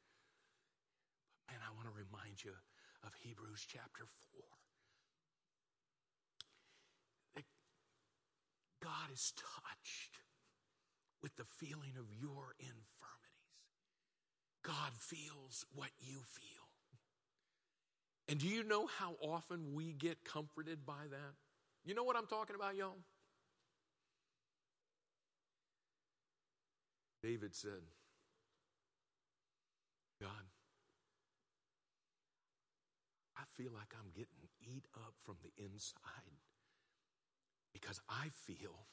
[1.27, 2.55] But man, I want to remind you
[3.03, 4.41] of Hebrews chapter 4.
[7.35, 7.43] That
[8.81, 10.15] God is touched
[11.21, 12.89] with the feeling of your infirmities.
[14.63, 16.69] God feels what you feel.
[18.27, 21.33] And do you know how often we get comforted by that?
[21.83, 22.97] You know what I'm talking about, y'all?
[27.23, 27.81] David said,
[30.21, 30.29] God,
[33.35, 36.37] I feel like I'm getting eat up from the inside
[37.73, 38.87] because I feel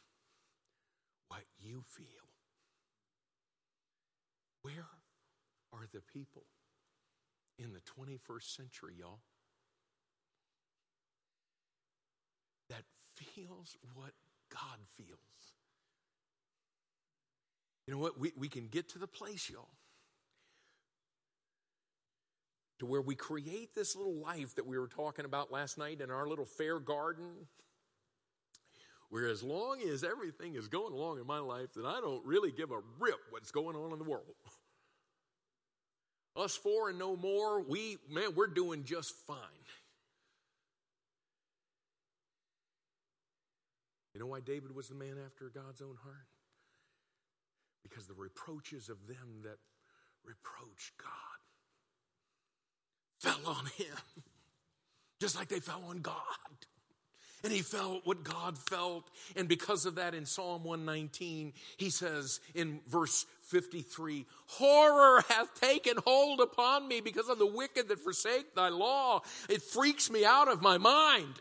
[1.28, 2.06] what you feel.
[4.62, 4.86] Where
[5.72, 6.44] are the people
[7.58, 9.20] in the 21st century, y'all,
[12.68, 12.82] that
[13.14, 14.12] feels what
[14.50, 15.18] God feels?
[17.86, 18.18] You know what?
[18.18, 19.68] We, we can get to the place, y'all,
[22.80, 26.10] to where we create this little life that we were talking about last night in
[26.10, 27.46] our little fair garden
[29.10, 32.50] where as long as everything is going along in my life, then I don't really
[32.50, 34.24] give a rip what's going on in the world.
[36.36, 39.38] Us four and no more, we, man, we're doing just fine.
[44.12, 46.26] You know why David was the man after God's own heart?
[47.82, 49.58] Because the reproaches of them that
[50.24, 51.38] reproach God
[53.20, 53.96] fell on him.
[55.20, 56.14] just like they fell on God.
[57.46, 59.08] And he felt what God felt.
[59.36, 65.94] And because of that, in Psalm 119, he says in verse 53 Horror hath taken
[66.04, 69.22] hold upon me because of the wicked that forsake thy law.
[69.48, 71.34] It freaks me out of my mind.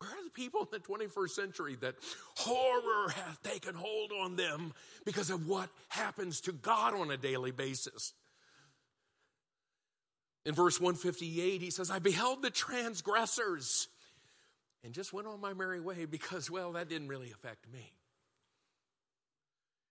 [0.00, 1.94] Where are the people in the 21st century that
[2.34, 4.74] horror hath taken hold on them
[5.04, 8.12] because of what happens to God on a daily basis?
[10.44, 13.86] In verse 158, he says, I beheld the transgressors
[14.84, 17.92] and just went on my merry way because, well, that didn't really affect me.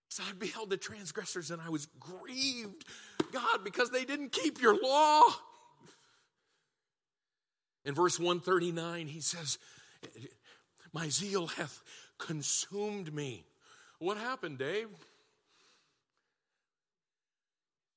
[0.09, 2.85] So I beheld the transgressors and I was grieved,
[3.33, 5.23] God, because they didn't keep your law.
[7.83, 9.59] In verse 139, he says,
[10.93, 11.83] My zeal hath
[12.17, 13.45] consumed me.
[13.99, 14.87] What happened, Dave?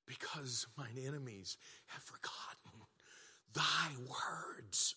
[0.06, 2.86] Because mine enemies have forgotten
[3.54, 4.96] thy words.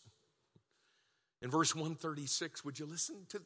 [1.41, 3.41] In verse 136, would you listen to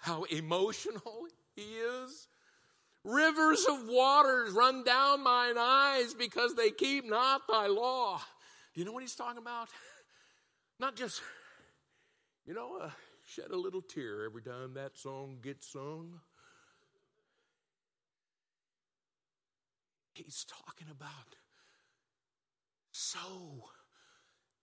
[0.00, 1.26] how emotional
[1.56, 2.28] he is?
[3.04, 8.20] Rivers of waters run down mine eyes because they keep not thy law.
[8.74, 9.68] Do you know what he's talking about?
[10.78, 11.20] Not just,
[12.46, 12.90] you know, uh,
[13.26, 16.20] shed a little tear every time that song gets sung.
[20.14, 21.36] He's talking about
[22.92, 23.18] so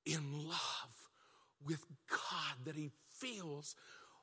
[0.06, 1.09] in love
[1.66, 3.76] with God that he feels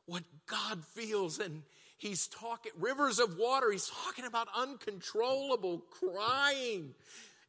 [0.07, 1.39] what God feels.
[1.39, 1.63] And
[1.99, 3.71] he's talking rivers of water.
[3.71, 6.95] He's talking about uncontrollable crying.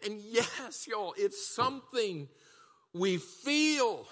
[0.04, 2.28] And yes, y'all, it's something
[2.94, 4.08] we feel.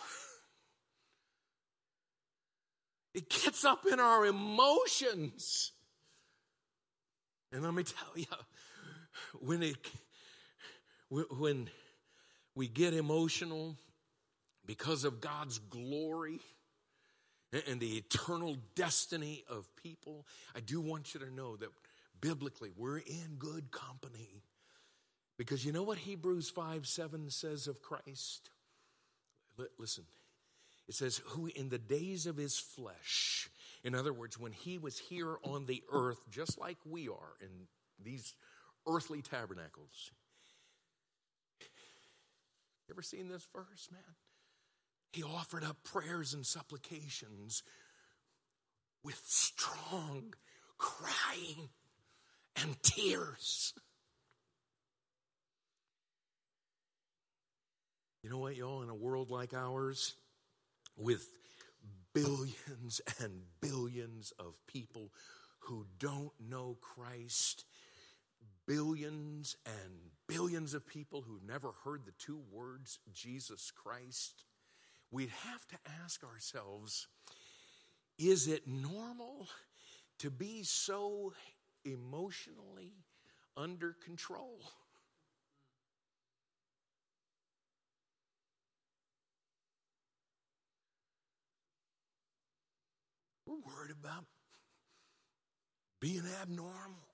[3.14, 5.72] It gets up in our emotions.
[7.52, 8.26] And let me tell you,
[9.40, 9.78] when it
[11.10, 11.70] when
[12.56, 13.78] we get emotional
[14.66, 16.40] because of God's glory
[17.68, 21.70] and the eternal destiny of people, I do want you to know that
[22.20, 24.44] biblically we're in good company.
[25.38, 28.50] Because you know what Hebrews 5 7 says of Christ?
[29.78, 30.06] Listen,
[30.88, 33.50] it says, Who in the days of his flesh,
[33.84, 37.68] in other words, when he was here on the earth, just like we are in
[38.04, 38.34] these
[38.88, 40.12] earthly tabernacles.
[41.60, 44.02] You ever seen this verse, man?
[45.16, 47.64] He offered up prayers and supplications
[49.02, 50.34] with strong
[50.78, 51.70] crying
[52.62, 53.74] and tears.
[58.24, 58.82] You know what, y'all?
[58.82, 60.16] In a world like ours,
[60.98, 61.26] with
[62.14, 65.14] billions and billions of people
[65.60, 67.64] who don't know Christ,
[68.68, 69.94] billions and
[70.28, 74.45] billions of people who've never heard the two words Jesus Christ,
[75.16, 77.08] we'd have to ask ourselves
[78.20, 79.48] is it normal
[80.20, 81.34] to be so
[81.86, 82.92] emotionally
[83.56, 84.60] under control?
[93.46, 94.26] We're worried about
[96.02, 97.08] being abnormal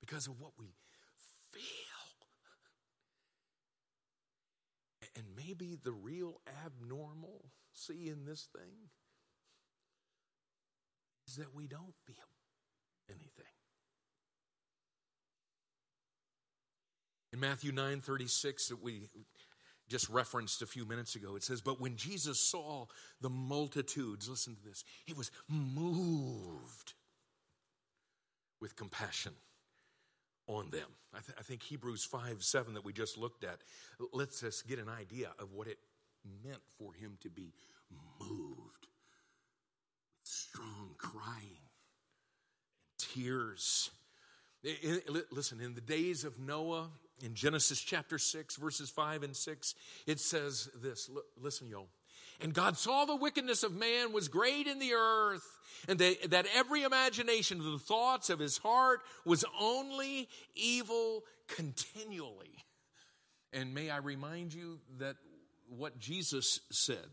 [0.00, 0.66] because of what we
[1.52, 1.62] feel.
[5.16, 8.72] And maybe the real abnormal see in this thing
[11.26, 12.16] is that we don't feel
[13.08, 13.44] anything.
[17.32, 19.08] In Matthew 9 36, that we
[19.88, 22.86] just referenced a few minutes ago, it says, But when Jesus saw
[23.20, 26.94] the multitudes, listen to this, he was moved
[28.60, 29.32] with compassion
[30.50, 30.86] on them.
[31.14, 33.58] I, th- I, think Hebrews 5 7 that we just looked at
[34.12, 35.78] lets us get an idea of what it
[36.44, 37.52] meant for him to be
[38.20, 43.90] moved with strong crying and tears.
[45.30, 46.90] Listen, in the days of Noah,
[47.24, 49.74] in Genesis chapter 6, verses 5 and 6,
[50.06, 51.10] it says this.
[51.40, 51.88] Listen, y'all.
[52.40, 55.44] And God saw the wickedness of man was great in the earth,
[55.88, 62.64] and that, every imagination of the thoughts of his heart was only evil continually.
[63.52, 65.16] And may I remind you that
[65.68, 67.08] what Jesus said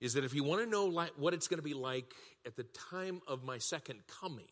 [0.00, 2.12] is that if you want to know like, what it's going to be like
[2.46, 4.48] at the time of my second coming,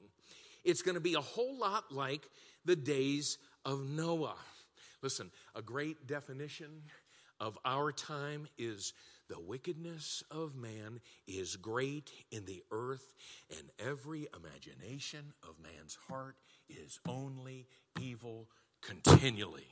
[0.64, 2.28] it's going to be a whole lot like
[2.64, 4.36] the days of Noah.
[5.02, 6.82] Listen, a great definition
[7.40, 8.92] of our time is
[9.28, 13.14] the wickedness of man is great in the earth,
[13.50, 16.36] and every imagination of man's heart
[16.68, 17.66] is only
[18.00, 18.48] evil
[18.82, 19.66] continually.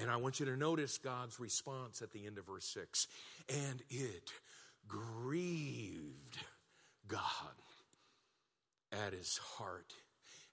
[0.00, 3.06] And I want you to notice God's response at the end of verse 6.
[3.48, 4.30] And it
[4.88, 6.38] grieved
[7.06, 7.20] God
[8.92, 9.92] at his heart.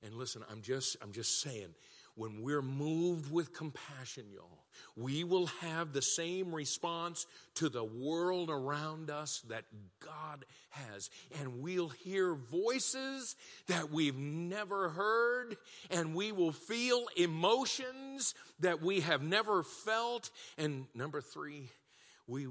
[0.03, 1.73] And listen, I'm just I'm just saying
[2.15, 8.49] when we're moved with compassion, y'all, we will have the same response to the world
[8.49, 9.65] around us that
[9.99, 11.09] God has.
[11.39, 13.35] And we'll hear voices
[13.67, 15.57] that we've never heard,
[15.89, 20.29] and we will feel emotions that we have never felt.
[20.57, 21.69] And number three,
[22.27, 22.47] we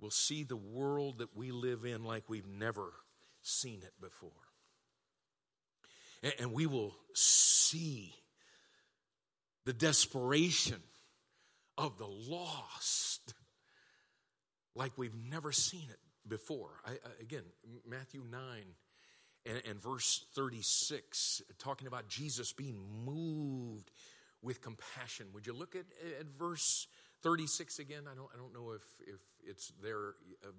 [0.00, 2.92] will see the world that we live in like we've never
[3.42, 4.30] seen it before.
[6.38, 8.14] And we will see
[9.64, 10.82] the desperation
[11.76, 13.34] of the lost
[14.74, 15.98] like we've never seen it
[16.28, 16.70] before.
[16.84, 17.44] I, again,
[17.88, 18.40] Matthew 9
[19.46, 23.90] and, and verse 36, talking about Jesus being moved
[24.42, 25.26] with compassion.
[25.34, 25.84] Would you look at,
[26.20, 26.86] at verse
[27.22, 28.02] 36 again?
[28.10, 30.14] I don't, I don't know if, if it's there.
[30.44, 30.50] Uh,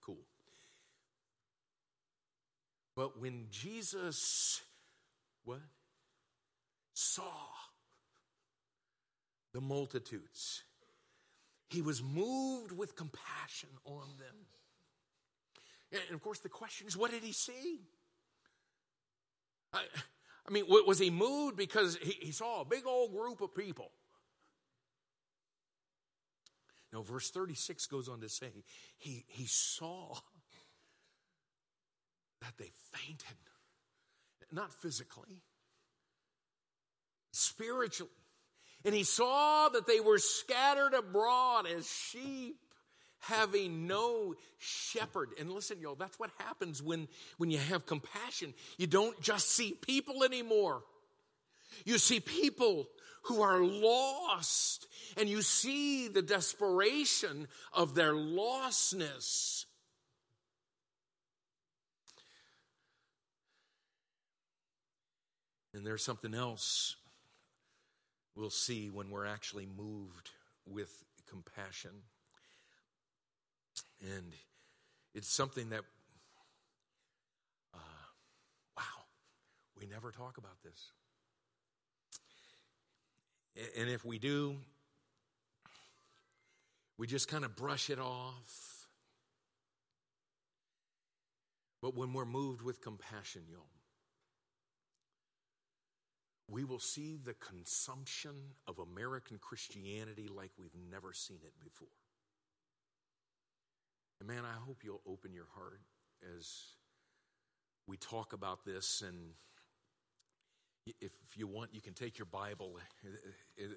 [0.00, 0.18] cool.
[2.94, 4.62] But when Jesus,
[5.44, 5.60] what?
[6.94, 7.22] Saw
[9.56, 10.64] the multitudes.
[11.70, 14.36] He was moved with compassion on them.
[15.92, 17.80] And of course, the question is what did he see?
[19.72, 19.80] I,
[20.46, 23.90] I mean, was he moved because he, he saw a big old group of people?
[26.92, 28.48] No, verse 36 goes on to say
[28.98, 30.18] he, he saw
[32.42, 33.38] that they fainted,
[34.52, 35.42] not physically,
[37.32, 38.12] spiritually.
[38.86, 42.56] And he saw that they were scattered abroad as sheep
[43.18, 45.30] having no shepherd.
[45.40, 48.54] And listen, y'all, that's what happens when, when you have compassion.
[48.78, 50.84] You don't just see people anymore.
[51.84, 52.86] You see people
[53.24, 59.64] who are lost and you see the desperation of their lostness.
[65.74, 66.94] And there's something else
[68.36, 70.30] we'll see when we're actually moved
[70.66, 71.90] with compassion.
[74.00, 74.32] And
[75.14, 75.80] it's something that,
[77.74, 77.78] uh,
[78.76, 78.82] wow,
[79.78, 80.92] we never talk about this.
[83.78, 84.56] And if we do,
[86.98, 88.86] we just kind of brush it off.
[91.80, 93.62] But when we're moved with compassion, y'all,
[96.48, 98.34] we will see the consumption
[98.66, 101.88] of American Christianity like we've never seen it before.
[104.20, 105.80] And man, I hope you'll open your heart
[106.36, 106.48] as
[107.86, 109.02] we talk about this.
[109.06, 109.32] And
[111.00, 112.78] if you want, you can take your Bible.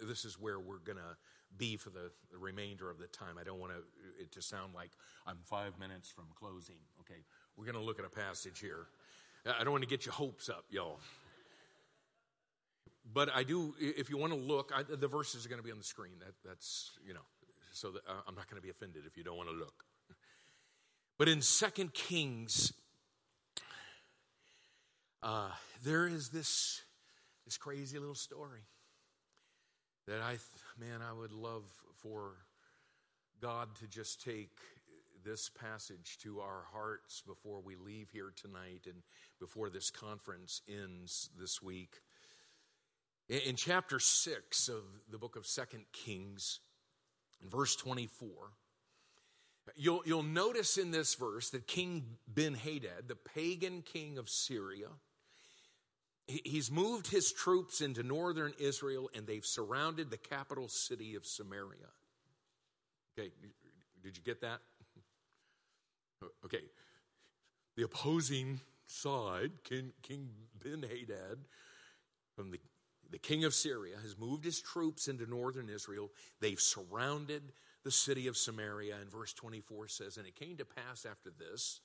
[0.08, 1.18] This is where we're going to
[1.58, 3.38] be for the, remainder of the time.
[3.40, 3.74] I don't want
[4.20, 4.92] it to sound like
[5.26, 6.78] I'm five minutes from closing.
[7.02, 7.22] Okay,
[7.58, 8.88] we're going to look at a passage here.
[9.46, 11.00] I don't want to get your hopes up, y'all.
[13.12, 15.72] But I do, if you want to look, I, the verses are going to be
[15.72, 16.14] on the screen.
[16.20, 17.26] That, that's, you know,
[17.72, 19.84] so that, uh, I'm not going to be offended if you don't want to look.
[21.18, 22.72] But in Second Kings,
[25.22, 25.50] uh,
[25.84, 26.82] there is this,
[27.44, 28.62] this crazy little story
[30.08, 30.38] that I,
[30.80, 31.66] man, I would love
[32.02, 32.36] for
[33.42, 34.56] God to just take
[35.26, 39.04] this passage to our hearts before we leave here tonight and
[39.42, 41.98] before this conference ends this week.
[43.30, 46.62] In chapter 6 of the book of Second Kings,
[47.44, 48.28] in verse 24,
[49.76, 54.88] you'll, you'll notice in this verse that King Ben Hadad, the pagan king of Syria,
[56.26, 61.90] he's moved his troops into northern Israel and they've surrounded the capital city of Samaria.
[63.18, 63.30] Okay,
[64.02, 64.60] did you get that?
[66.44, 66.64] Okay,
[67.78, 70.28] the opposing side, King, King
[70.62, 71.38] Ben Hadad,
[72.36, 72.60] from the
[73.12, 76.12] the king of Syria has moved his troops into northern Israel.
[76.40, 77.42] They've surrounded
[77.84, 78.96] the city of Samaria.
[79.00, 81.82] And verse 24 says, And it came to pass after this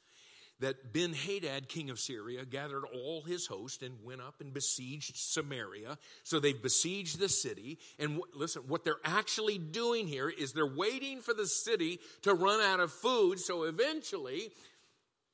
[0.61, 5.17] that Ben Hadad, king of Syria, gathered all his host and went up and besieged
[5.17, 5.99] Samaria.
[6.23, 7.79] So they've besieged the city.
[7.99, 12.35] And w- listen, what they're actually doing here is they're waiting for the city to
[12.35, 13.41] run out of food.
[13.41, 14.53] So eventually,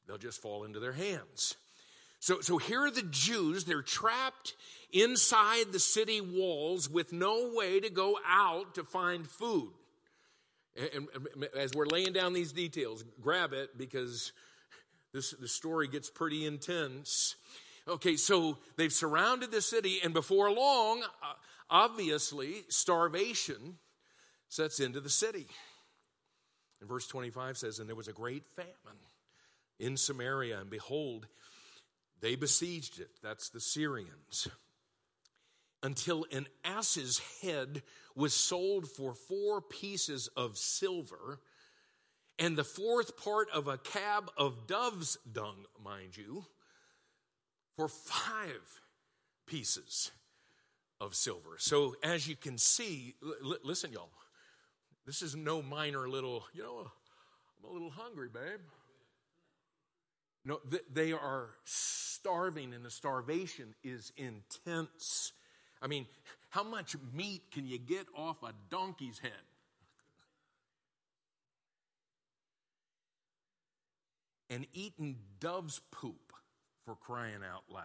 [0.06, 1.54] they'll just fall into their hands.
[2.20, 3.64] So, so here are the Jews.
[3.64, 4.54] They're trapped
[4.92, 9.72] inside the city walls with no way to go out to find food.
[10.76, 14.32] And, and as we're laying down these details, grab it because
[15.12, 17.36] this the story gets pretty intense.
[17.88, 21.32] Okay, so they've surrounded the city, and before long, uh,
[21.68, 23.78] obviously, starvation
[24.48, 25.46] sets into the city.
[26.80, 29.00] And verse 25 says, And there was a great famine
[29.78, 31.26] in Samaria, and behold,
[32.20, 33.10] they besieged it.
[33.22, 34.48] That's the Syrians.
[35.82, 37.82] Until an ass's head
[38.14, 41.40] was sold for four pieces of silver,
[42.38, 46.44] and the fourth part of a cab of dove's dung, mind you,
[47.76, 48.80] for five
[49.46, 50.10] pieces
[51.00, 51.56] of silver.
[51.58, 54.10] So, as you can see, l- listen, y'all,
[55.06, 56.90] this is no minor little, you know,
[57.58, 58.60] I'm a little hungry, babe.
[60.44, 60.58] No,
[60.92, 65.32] they are starving, and the starvation is intense.
[65.82, 66.06] I mean,
[66.48, 69.32] how much meat can you get off a donkey's head?
[74.48, 76.32] And eating dove's poop
[76.84, 77.84] for crying out loud.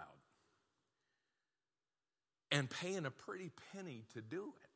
[2.51, 4.69] And paying a pretty penny to do it.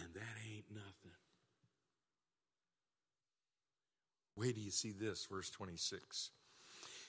[0.00, 1.12] And that ain't nothing.
[4.42, 6.30] Wait till you see this, verse 26.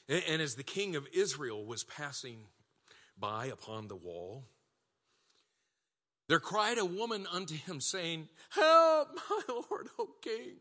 [0.07, 2.37] And, and as the king of Israel was passing
[3.17, 4.43] by upon the wall,
[6.29, 10.57] there cried a woman unto him, saying, Help, my Lord, O king.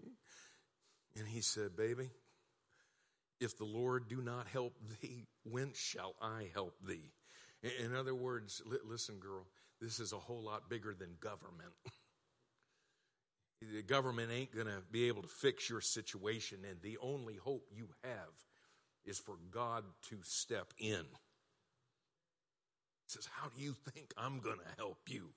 [1.18, 2.08] And he said, Baby,
[3.38, 7.12] if the Lord do not help thee, whence shall I help thee?
[7.84, 9.46] In other words, listen, girl,
[9.78, 11.74] this is a whole lot bigger than government.
[13.74, 17.68] the government ain't going to be able to fix your situation, and the only hope
[17.74, 18.32] you have
[19.04, 21.04] is for God to step in.
[23.04, 25.30] He says, How do you think I'm going to help you?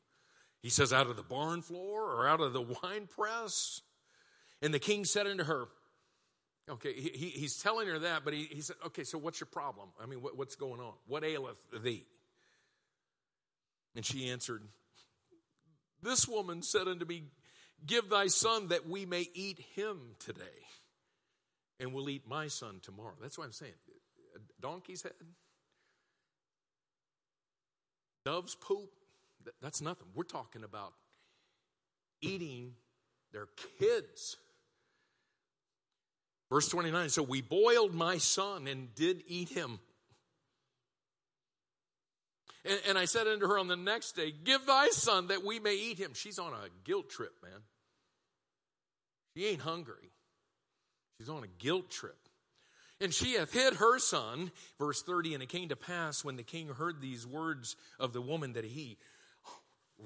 [0.62, 3.82] He says, Out of the barn floor or out of the wine press?
[4.62, 5.68] And the king said unto her,
[6.70, 9.90] Okay, he, he's telling her that, but he, he said, Okay, so what's your problem?
[10.02, 10.94] I mean, what, what's going on?
[11.08, 12.06] What aileth thee?
[13.96, 14.64] And she answered,
[16.02, 17.26] This woman said unto me,
[17.86, 20.44] Give thy son that we may eat him today,
[21.80, 23.14] and we'll eat my son tomorrow.
[23.22, 23.74] That's what I'm saying.
[24.36, 25.14] A donkey's head,
[28.26, 28.90] dove's poop,
[29.62, 30.08] that's nothing.
[30.14, 30.94] We're talking about
[32.22, 32.74] eating
[33.32, 33.48] their
[33.80, 34.38] kids.
[36.50, 39.80] Verse 29 So we boiled my son and did eat him.
[42.64, 45.60] And, and, I said unto her on the next day, Give thy son that we
[45.60, 46.14] may eat him.
[46.16, 47.62] She's on a guilt trip, man.
[49.36, 50.12] She ain't hungry.
[51.18, 52.18] She's on a guilt trip.
[53.02, 56.44] And she hath hid her son, verse 30, and it came to pass when the
[56.44, 58.98] king heard these words of the woman that he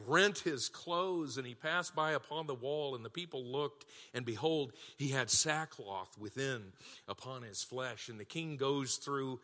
[0.07, 4.25] rent his clothes and he passed by upon the wall and the people looked and
[4.25, 6.61] behold he had sackcloth within
[7.07, 9.39] upon his flesh and the king goes through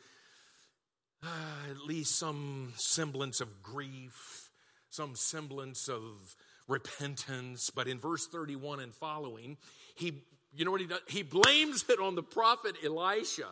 [1.24, 4.52] uh, at least some semblance of grief
[4.92, 6.36] some semblance of
[6.68, 9.58] repentance but in verse 31 and following
[9.96, 13.48] he you know what he does he blames it on the prophet elisha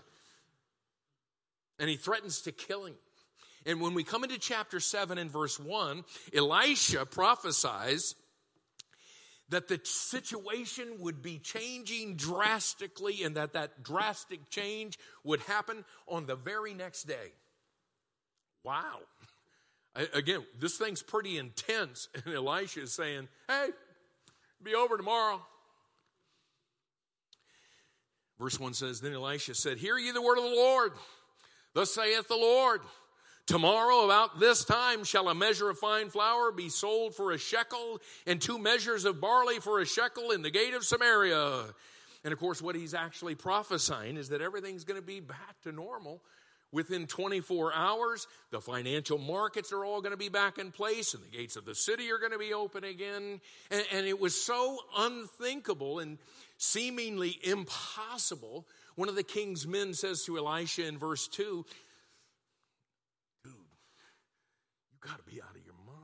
[1.80, 2.95] and he threatens to kill him
[3.66, 6.03] and when we come into chapter 7 and verse 1,
[6.36, 8.16] Elisha prophesies
[9.49, 16.26] that the situation would be changing drastically and that that drastic change would happen on
[16.26, 17.34] the very next day.
[18.64, 18.99] Wow.
[19.96, 22.08] Again, this thing's pretty intense.
[22.26, 23.70] And Elisha is saying, hey,
[24.64, 25.41] be over tomorrow.
[28.39, 30.94] Verse 1 says, Then Elisha said, Hear ye the word of the Lord.
[31.74, 32.82] Thus saith the Lord.
[33.46, 38.00] Tomorrow, about this time, shall a measure of fine flour be sold for a shekel,
[38.26, 41.66] and two measures of barley for a shekel in the gate of Samaria.
[42.24, 45.74] And of course, what he's actually prophesying is that everything's going to be back to
[45.74, 46.22] normal
[46.74, 48.28] within 24 hours.
[48.51, 51.63] The financial markets are all going to be back in place, and the gates of
[51.63, 53.39] the city are going to be open again.
[53.71, 56.17] And, and it was so unthinkable and
[56.57, 58.67] seemingly impossible.
[58.95, 61.65] One of the king's men says to Elisha in verse 2
[63.43, 65.99] Dude, you got to be out of your mind.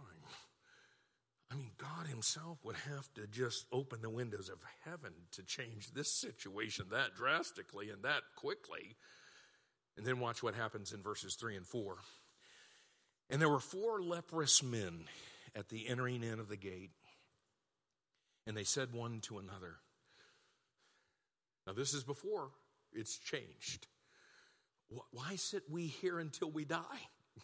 [1.51, 5.91] I mean, God Himself would have to just open the windows of heaven to change
[5.93, 8.95] this situation that drastically and that quickly.
[9.99, 11.97] And then watch what happens in verses 3 and 4.
[13.29, 15.01] And there were four leprous men
[15.53, 16.91] at the entering in of the gate,
[18.47, 19.75] and they said one to another.
[21.67, 22.51] Now, this is before
[22.93, 23.87] it's changed.
[25.11, 26.79] Why sit we here until we die?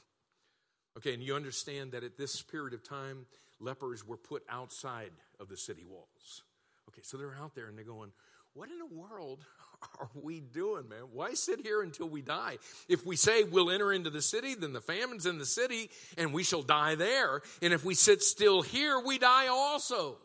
[0.98, 3.26] Okay, and you understand that at this period of time,
[3.60, 6.44] lepers were put outside of the city walls.
[6.88, 8.14] Okay, so they're out there and they're going,
[8.54, 9.44] What in the world
[10.00, 11.04] are we doing, man?
[11.14, 12.58] Why sit here until we die?
[12.88, 16.34] If we say we'll enter into the city, then the famine's in the city and
[16.34, 17.42] we shall die there.
[17.62, 20.18] And if we sit still here, we die also.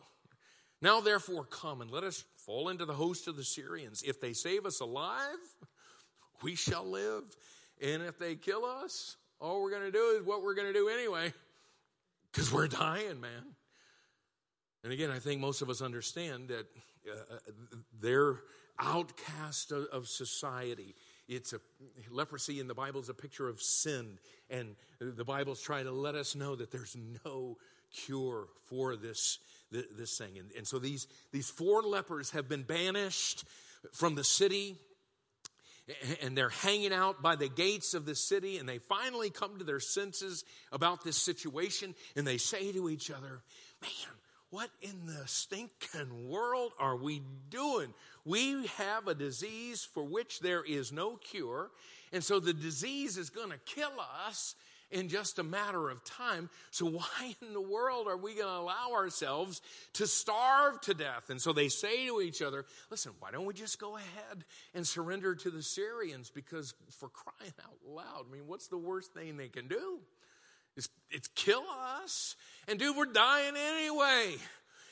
[0.81, 4.01] Now, therefore, come and let us fall into the host of the Syrians.
[4.01, 5.37] If they save us alive,
[6.43, 7.23] we shall live.
[7.81, 10.73] And if they kill us, all we're going to do is what we're going to
[10.73, 11.33] do anyway,
[12.31, 13.55] because we're dying, man.
[14.83, 16.65] And again, I think most of us understand that
[17.07, 17.37] uh,
[17.99, 18.37] they're
[18.79, 20.95] outcast of, of society.
[21.27, 21.59] It's a
[22.09, 24.17] leprosy in the Bible is a picture of sin,
[24.49, 27.57] and the Bible's trying to let us know that there's no
[27.93, 29.39] cure for this
[29.71, 30.37] this thing.
[30.37, 33.45] And, and so these these four lepers have been banished
[33.93, 34.75] from the city
[36.21, 39.63] and they're hanging out by the gates of the city and they finally come to
[39.63, 43.41] their senses about this situation and they say to each other,
[43.81, 44.13] Man,
[44.51, 47.93] what in the stinking world are we doing?
[48.25, 51.71] We have a disease for which there is no cure,
[52.13, 53.93] and so the disease is going to kill
[54.27, 54.55] us
[54.91, 56.49] in just a matter of time.
[56.69, 59.61] So, why in the world are we going to allow ourselves
[59.93, 61.29] to starve to death?
[61.29, 64.43] And so they say to each other, Listen, why don't we just go ahead
[64.75, 66.29] and surrender to the Syrians?
[66.29, 69.99] Because for crying out loud, I mean, what's the worst thing they can do?
[70.75, 71.63] It's, it's kill
[72.03, 72.35] us.
[72.67, 74.35] And dude, we're dying anyway.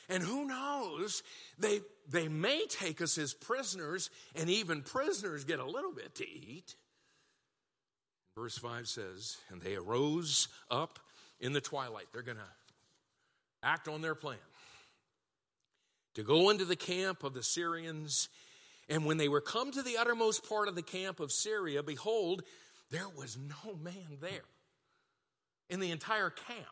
[0.08, 1.22] And who knows,
[1.58, 6.28] they, they may take us as prisoners, and even prisoners get a little bit to
[6.28, 6.74] eat.
[8.36, 10.98] Verse 5 says, And they arose up
[11.38, 12.06] in the twilight.
[12.12, 12.42] They're going to
[13.62, 14.38] act on their plan
[16.14, 18.28] to go into the camp of the Syrians.
[18.88, 22.42] And when they were come to the uttermost part of the camp of Syria, behold,
[22.90, 24.42] there was no man there
[25.70, 26.66] in the entire camp.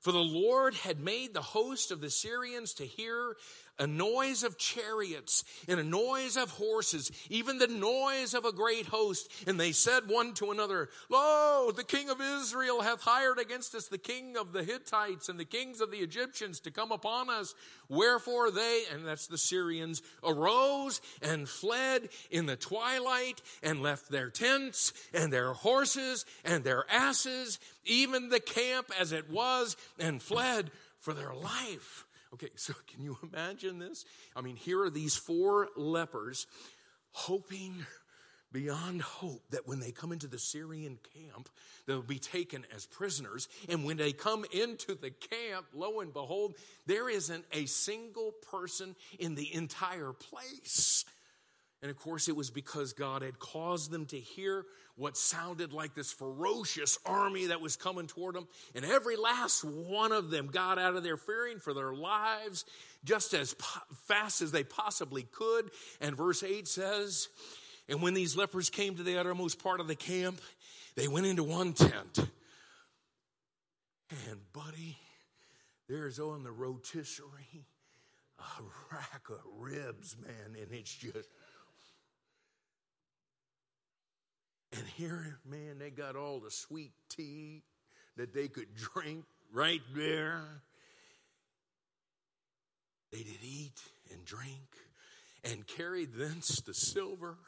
[0.00, 3.36] For the Lord had made the host of the Syrians to hear
[3.78, 8.86] a noise of chariots and a noise of horses, even the noise of a great
[8.86, 9.30] host.
[9.46, 13.88] And they said one to another, Lo, the king of Israel hath hired against us
[13.88, 17.54] the king of the Hittites and the kings of the Egyptians to come upon us.
[17.88, 24.30] Wherefore they, and that's the Syrians, arose and fled in the twilight and left their
[24.30, 30.70] tents and their horses and their asses, even the camp as it was, and fled
[30.98, 32.05] for their life.
[32.36, 34.04] Okay, so can you imagine this?
[34.34, 36.46] I mean, here are these four lepers
[37.12, 37.86] hoping
[38.52, 41.48] beyond hope that when they come into the Syrian camp,
[41.86, 43.48] they'll be taken as prisoners.
[43.68, 46.54] And when they come into the camp, lo and behold,
[46.86, 51.04] there isn't a single person in the entire place.
[51.82, 54.64] And of course, it was because God had caused them to hear
[54.96, 58.48] what sounded like this ferocious army that was coming toward them.
[58.74, 62.64] And every last one of them got out of there fearing for their lives
[63.04, 63.54] just as
[64.06, 65.70] fast as they possibly could.
[66.00, 67.28] And verse 8 says,
[67.88, 70.40] And when these lepers came to the uttermost part of the camp,
[70.96, 72.18] they went into one tent.
[74.28, 74.96] And, buddy,
[75.88, 77.66] there's on the rotisserie
[78.38, 78.62] a
[78.94, 81.28] rack of ribs, man, and it's just
[84.72, 87.62] And here, man, they got all the sweet tea
[88.16, 90.42] that they could drink right there.
[93.12, 93.80] They did eat
[94.12, 94.76] and drink
[95.44, 97.38] and carried thence the silver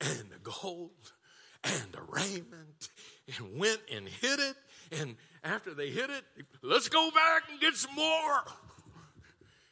[0.00, 1.12] and the gold
[1.64, 2.88] and the raiment
[3.36, 4.56] and went and hid it.
[5.00, 6.24] And after they hid it,
[6.62, 8.44] let's go back and get some more.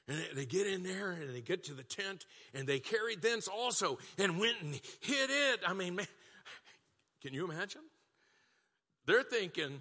[0.09, 3.47] And they get in there and they get to the tent and they carried thence
[3.47, 5.61] also and went and hid it.
[5.67, 6.07] I mean, man,
[7.23, 7.83] can you imagine?
[9.07, 9.81] They're thinking,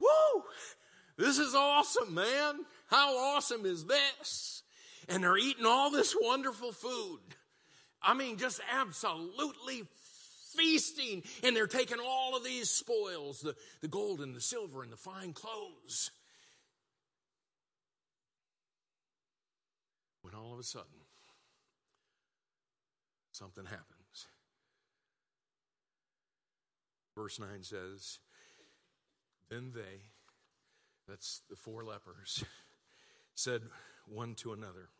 [0.00, 0.42] whoo,
[1.16, 2.60] this is awesome, man.
[2.88, 4.62] How awesome is this?
[5.08, 7.20] And they're eating all this wonderful food.
[8.02, 9.84] I mean, just absolutely
[10.54, 11.22] feasting.
[11.42, 14.96] And they're taking all of these spoils the, the gold and the silver and the
[14.96, 16.10] fine clothes.
[20.22, 20.86] When all of a sudden,
[23.32, 23.95] something happened.
[27.16, 28.18] Verse 9 says,
[29.48, 30.10] Then they,
[31.08, 32.44] that's the four lepers,
[33.34, 33.62] said
[34.06, 34.90] one to another,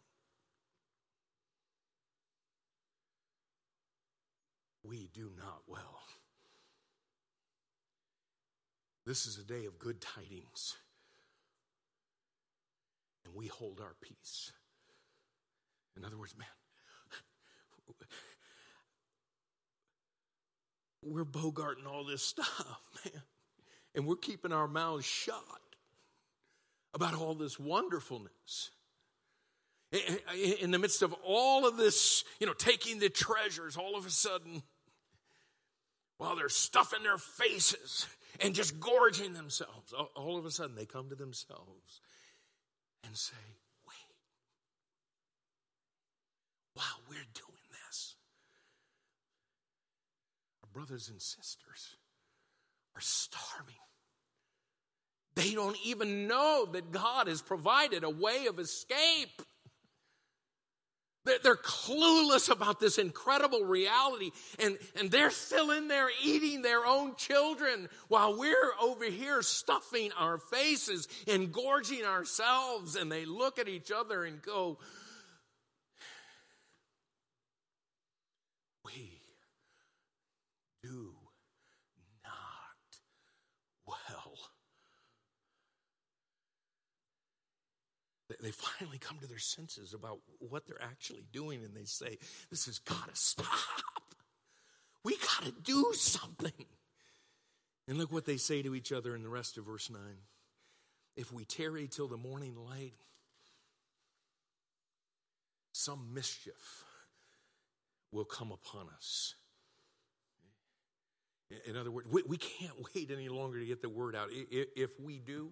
[4.83, 6.01] We do not well.
[9.05, 10.77] This is a day of good tidings,
[13.25, 14.53] and we hold our peace.
[15.97, 16.47] In other words, man,
[21.07, 23.23] we're bogarting all this stuff, man.
[23.95, 25.35] And we're keeping our mouths shut
[26.93, 28.71] about all this wonderfulness.
[30.61, 34.11] in the midst of all of this, you know, taking the treasures, all of a
[34.11, 34.63] sudden,
[36.19, 38.07] while they're stuffing their faces
[38.41, 42.01] and just gorging themselves, all of a sudden they come to themselves
[43.05, 43.37] and say,
[43.87, 43.97] wait,
[46.75, 48.17] while we're doing this,
[50.63, 51.97] our brothers and sisters
[52.95, 53.75] are starving.
[55.35, 59.41] They don't even know that God has provided a way of escape.
[61.25, 67.17] They're clueless about this incredible reality, and, and they're still in there eating their own
[67.17, 72.97] children while we're over here stuffing our faces and gorging ourselves.
[72.97, 74.79] And they look at each other and go,
[78.85, 79.17] We
[80.87, 81.17] do
[88.41, 92.19] they finally come to their senses about what they're actually doing and they say,
[92.51, 93.47] This has got to stop.
[95.05, 96.67] We got to do something.
[97.89, 100.01] And look what they say to each other in the rest of verse 9.
[101.17, 102.95] If we tarry till the morning light,
[105.73, 106.85] some mischief
[108.11, 109.35] will come upon us.
[111.67, 114.29] In other words, we, we can't wait any longer to get the word out.
[114.33, 115.51] If we do,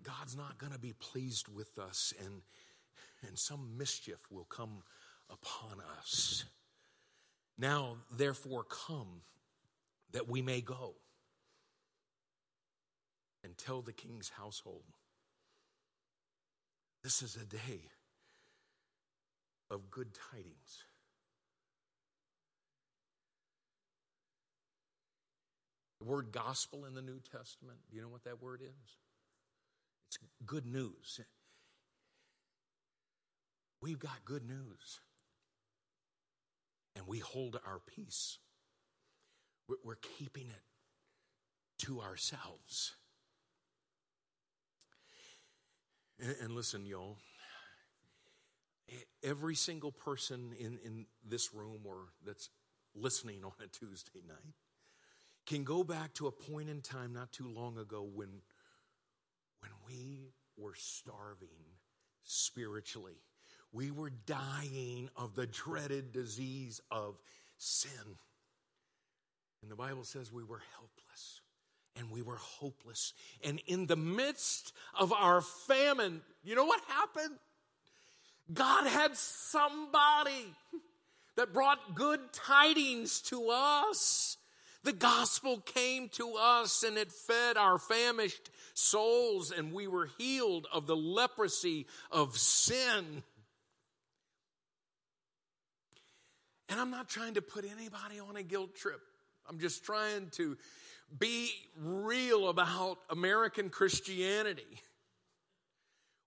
[0.00, 2.42] God's not going to be pleased with us, and,
[3.26, 4.82] and some mischief will come
[5.30, 6.44] upon us.
[7.58, 9.22] Now, therefore, come
[10.12, 10.94] that we may go
[13.44, 14.84] and tell the king's household.
[17.02, 17.80] This is a day
[19.70, 20.84] of good tidings.
[26.00, 28.96] The word gospel in the New Testament, do you know what that word is?
[30.08, 31.20] It's good news.
[33.80, 35.00] We've got good news.
[36.96, 38.38] And we hold our peace.
[39.84, 42.96] We're keeping it to ourselves.
[46.40, 47.18] And listen, y'all,
[49.22, 52.48] every single person in, in this room or that's
[52.96, 54.54] listening on a Tuesday night
[55.46, 58.28] can go back to a point in time not too long ago when
[59.60, 61.48] when we were starving
[62.22, 63.20] spiritually.
[63.72, 67.18] We were dying of the dreaded disease of
[67.58, 68.18] sin.
[69.62, 71.42] And the Bible says we were helpless
[71.96, 73.12] and we were hopeless.
[73.44, 77.38] And in the midst of our famine, you know what happened?
[78.52, 80.54] God had somebody
[81.36, 84.37] that brought good tidings to us.
[84.84, 90.66] The gospel came to us and it fed our famished souls, and we were healed
[90.72, 93.22] of the leprosy of sin.
[96.68, 99.00] And I'm not trying to put anybody on a guilt trip.
[99.48, 100.56] I'm just trying to
[101.18, 104.82] be real about American Christianity.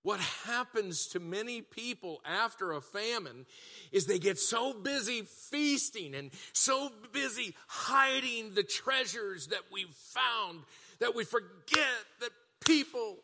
[0.04, 3.46] What happens to many people after a famine
[3.92, 10.62] is they get so busy feasting and so busy hiding the treasures that we've found
[11.00, 12.32] that we forget that
[12.66, 13.18] people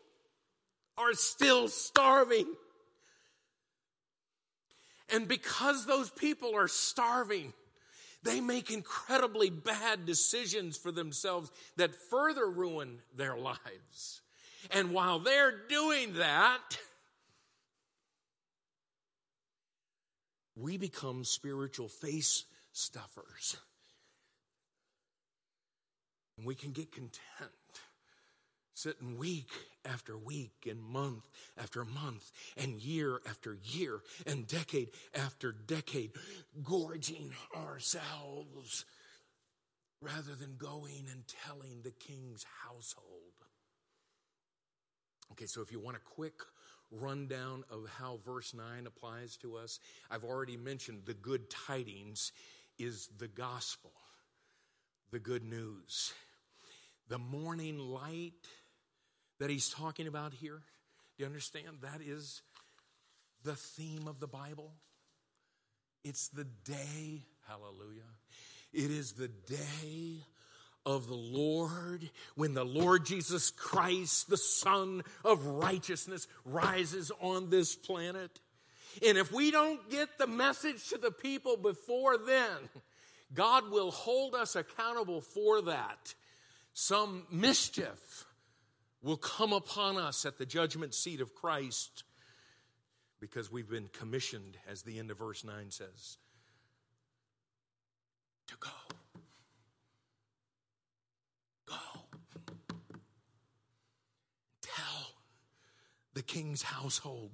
[0.96, 2.46] are still starving.
[5.10, 7.54] And because those people are starving,
[8.22, 14.20] they make incredibly bad decisions for themselves that further ruin their lives.
[14.70, 16.78] And while they're doing that,
[20.56, 23.56] we become spiritual face stuffers.
[26.36, 27.52] And we can get content
[28.74, 29.50] sitting week
[29.84, 36.12] after week and month after month and year after year and decade after decade,
[36.62, 38.84] gorging ourselves
[40.00, 43.27] rather than going and telling the king's household
[45.32, 46.34] Okay, so if you want a quick
[46.90, 49.78] rundown of how verse 9 applies to us,
[50.10, 52.32] I've already mentioned the good tidings
[52.78, 53.92] is the gospel,
[55.10, 56.12] the good news.
[57.08, 58.32] The morning light
[59.38, 60.60] that he's talking about here,
[61.16, 61.78] do you understand?
[61.82, 62.42] That is
[63.44, 64.72] the theme of the Bible.
[66.04, 68.02] It's the day, hallelujah.
[68.72, 70.22] It is the day
[70.86, 77.76] of the Lord when the Lord Jesus Christ, the Sun of righteousness, rises on this
[77.76, 78.40] planet.
[79.06, 82.68] And if we don't get the message to the people before then,
[83.34, 86.14] God will hold us accountable for that.
[86.72, 88.24] Some mischief
[89.02, 92.04] will come upon us at the judgment seat of Christ
[93.20, 96.18] because we've been commissioned, as the end of verse 9 says,
[98.46, 98.70] to go.
[104.62, 105.14] Tell
[106.18, 107.30] the king's household.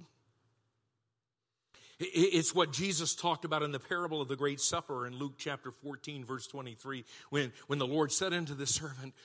[1.97, 5.71] It's what Jesus talked about in the parable of the Great Supper in Luke chapter
[5.71, 9.15] 14, verse 23, when, when the Lord said unto the servant,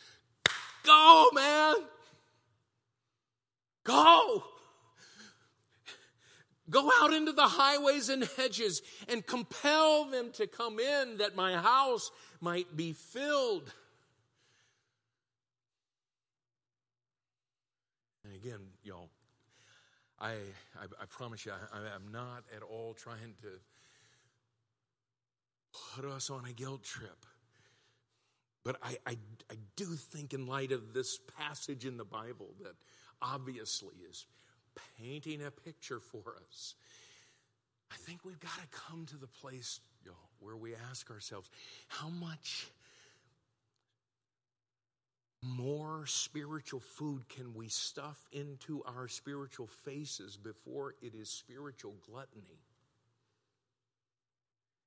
[0.82, 1.74] Go, man!
[3.84, 4.44] Go!
[6.70, 11.52] Go out into the highways and hedges and compel them to come in that my
[11.58, 13.70] house might be filled.
[18.24, 19.10] And again, y'all,
[20.20, 23.48] I, I, I promise you, I, I'm not at all trying to
[25.94, 27.24] put us on a guilt trip.
[28.64, 29.16] But I, I,
[29.50, 32.74] I do think, in light of this passage in the Bible, that
[33.22, 34.26] obviously is
[34.98, 36.74] painting a picture for us.
[37.90, 41.48] I think we've got to come to the place you know, where we ask ourselves,
[41.88, 42.68] how much
[45.42, 52.60] more spiritual food can we stuff into our spiritual faces before it is spiritual gluttony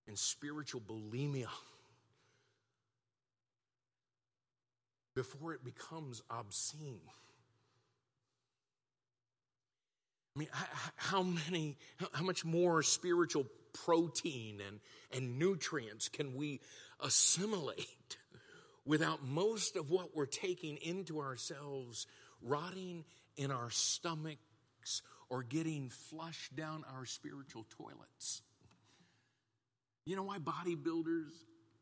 [0.08, 1.48] and spiritual bulimia?
[5.16, 7.02] Before it becomes obscene.
[10.36, 10.50] I mean,
[10.96, 11.78] how many,
[12.14, 13.46] how much more spiritual
[13.86, 14.80] protein and,
[15.12, 16.62] and nutrients can we
[17.00, 18.18] assimilate
[18.86, 22.08] without most of what we're taking into ourselves
[22.42, 23.06] rotting
[23.38, 28.42] in our stomachs or getting flushed down our spiritual toilets?
[30.06, 31.32] You know why bodybuilders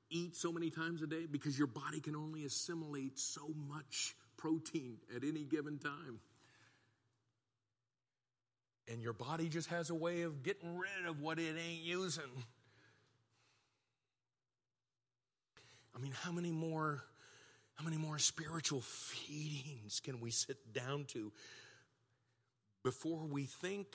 [0.10, 1.26] eat so many times a day?
[1.30, 6.20] Because your body can only assimilate so much protein at any given time
[8.91, 12.24] and your body just has a way of getting rid of what it ain't using.
[15.95, 17.03] I mean, how many more
[17.75, 21.31] how many more spiritual feedings can we sit down to
[22.83, 23.87] before we think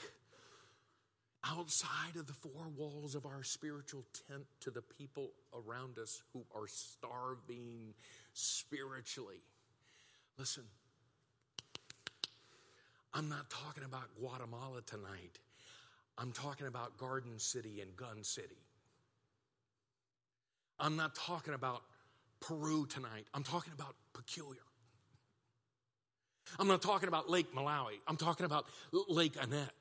[1.44, 6.44] outside of the four walls of our spiritual tent to the people around us who
[6.54, 7.94] are starving
[8.32, 9.40] spiritually?
[10.36, 10.64] Listen,
[13.14, 15.38] I'm not talking about Guatemala tonight.
[16.18, 18.65] I'm talking about Garden City and Gunn City.
[20.78, 21.82] I'm not talking about
[22.40, 23.26] Peru tonight.
[23.34, 24.60] I'm talking about peculiar.
[26.58, 27.98] I'm not talking about Lake Malawi.
[28.06, 28.66] I'm talking about
[29.08, 29.72] Lake Annette.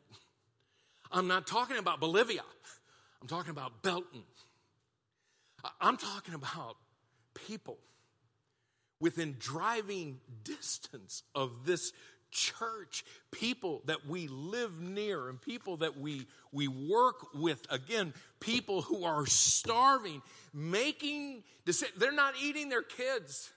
[1.12, 2.42] I'm not talking about Bolivia.
[3.22, 4.24] I'm talking about Belton.
[5.80, 6.78] I'm talking about
[7.34, 7.78] people
[9.00, 11.92] within driving distance of this
[12.32, 18.82] church, people that we live near and people that we, we work with, again, people
[18.82, 20.22] who are starving,
[20.54, 21.44] making.
[21.98, 23.52] They're not eating their kids.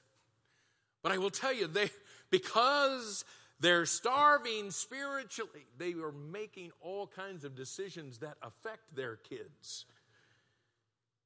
[1.02, 1.90] But I will tell you, they,
[2.30, 3.24] because
[3.60, 9.84] they're starving spiritually, they are making all kinds of decisions that affect their kids.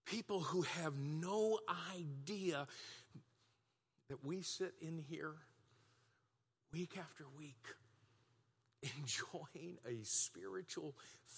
[0.05, 1.59] People who have no
[1.95, 2.67] idea
[4.09, 5.35] that we sit in here
[6.73, 7.67] week after week,
[8.99, 10.95] enjoying a spiritual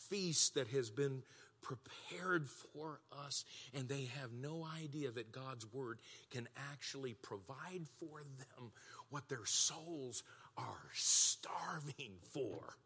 [0.08, 1.22] feast that has been
[1.60, 5.98] prepared for us, and they have no idea that God's Word
[6.30, 8.70] can actually provide for them
[9.08, 10.22] what their souls
[10.56, 12.76] are starving for.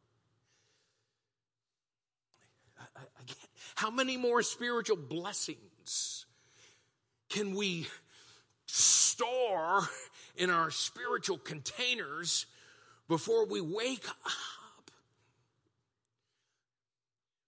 [3.21, 3.37] Again,
[3.75, 6.27] how many more spiritual blessings
[7.29, 7.89] can we
[8.67, 9.89] store
[10.39, 12.47] in our spiritual containers
[13.09, 14.91] before we wake up.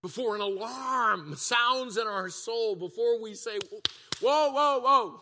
[0.03, 3.59] Before an alarm sounds in our soul, before we say,
[4.21, 5.21] Whoa, whoa, whoa,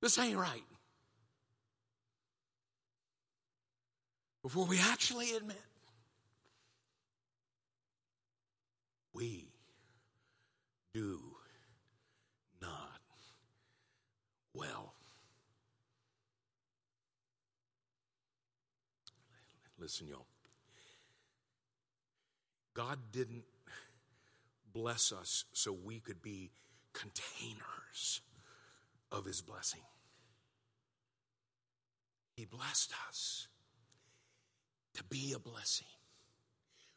[0.00, 0.64] this ain't right.
[4.42, 5.60] Before we actually admit,
[9.12, 9.48] we
[10.94, 11.20] do
[12.60, 13.00] not
[14.54, 14.94] well.
[19.90, 20.26] Listen, y'all.
[22.74, 23.42] God didn't
[24.72, 26.52] bless us so we could be
[26.92, 28.20] containers
[29.10, 29.80] of His blessing.
[32.36, 33.48] He blessed us
[34.94, 35.88] to be a blessing.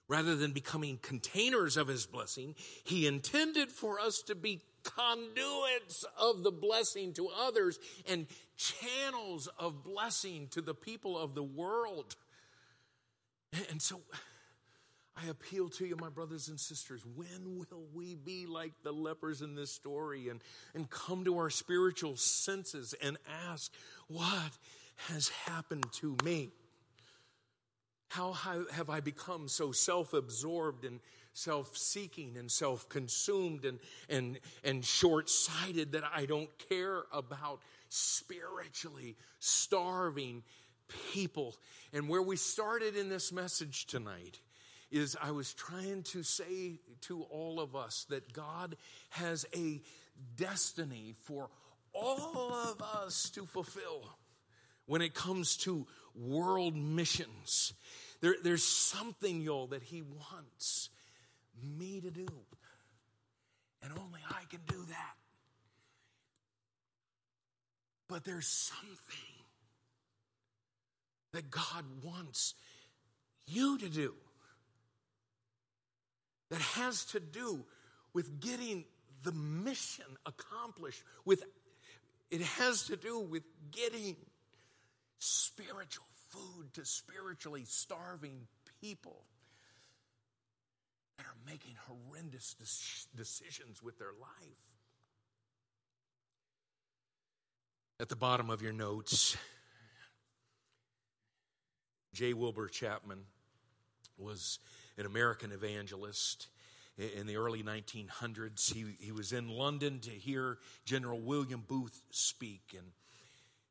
[0.07, 6.43] Rather than becoming containers of His blessing, He intended for us to be conduits of
[6.43, 12.15] the blessing to others and channels of blessing to the people of the world.
[13.69, 14.01] And so
[15.15, 19.41] I appeal to you, my brothers and sisters, when will we be like the lepers
[19.41, 20.41] in this story and,
[20.73, 23.17] and come to our spiritual senses and
[23.49, 23.71] ask,
[24.07, 24.57] What
[25.09, 26.49] has happened to me?
[28.09, 30.99] How have I become so self absorbed and
[31.33, 33.79] self seeking and self consumed and,
[34.09, 40.43] and, and short sighted that I don't care about spiritually starving
[41.11, 41.55] people?
[41.91, 44.39] And where we started in this message tonight
[44.91, 48.75] is I was trying to say to all of us that God
[49.09, 49.81] has a
[50.35, 51.49] destiny for
[51.93, 54.07] all of us to fulfill
[54.85, 57.73] when it comes to world missions.
[58.21, 60.89] There, there's something, y'all, that He wants
[61.61, 62.27] me to do.
[63.81, 65.15] And only I can do that.
[68.07, 69.32] But there's something
[71.33, 72.55] that God wants
[73.45, 74.13] you to do
[76.49, 77.65] that has to do
[78.13, 78.85] with getting
[79.23, 81.43] the mission accomplished with
[82.29, 84.15] it has to do with getting
[85.19, 88.47] spiritual food to spiritually starving
[88.81, 89.23] people
[91.17, 92.55] that are making horrendous
[93.15, 94.71] decisions with their life.
[97.99, 99.37] At the bottom of your notes
[102.13, 103.19] j wilbur chapman
[104.17, 104.59] was
[104.97, 106.47] an American evangelist
[106.97, 108.71] in the early 1900s.
[108.71, 112.75] He, he was in London to hear General William Booth speak.
[112.77, 112.87] And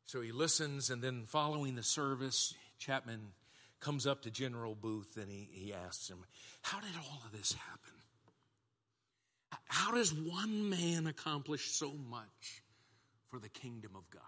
[0.06, 3.20] so he listens, and then following the service, Chapman
[3.80, 6.18] comes up to General Booth and he, he asks him,
[6.62, 7.92] How did all of this happen?
[9.66, 12.62] How does one man accomplish so much
[13.28, 14.22] for the kingdom of God?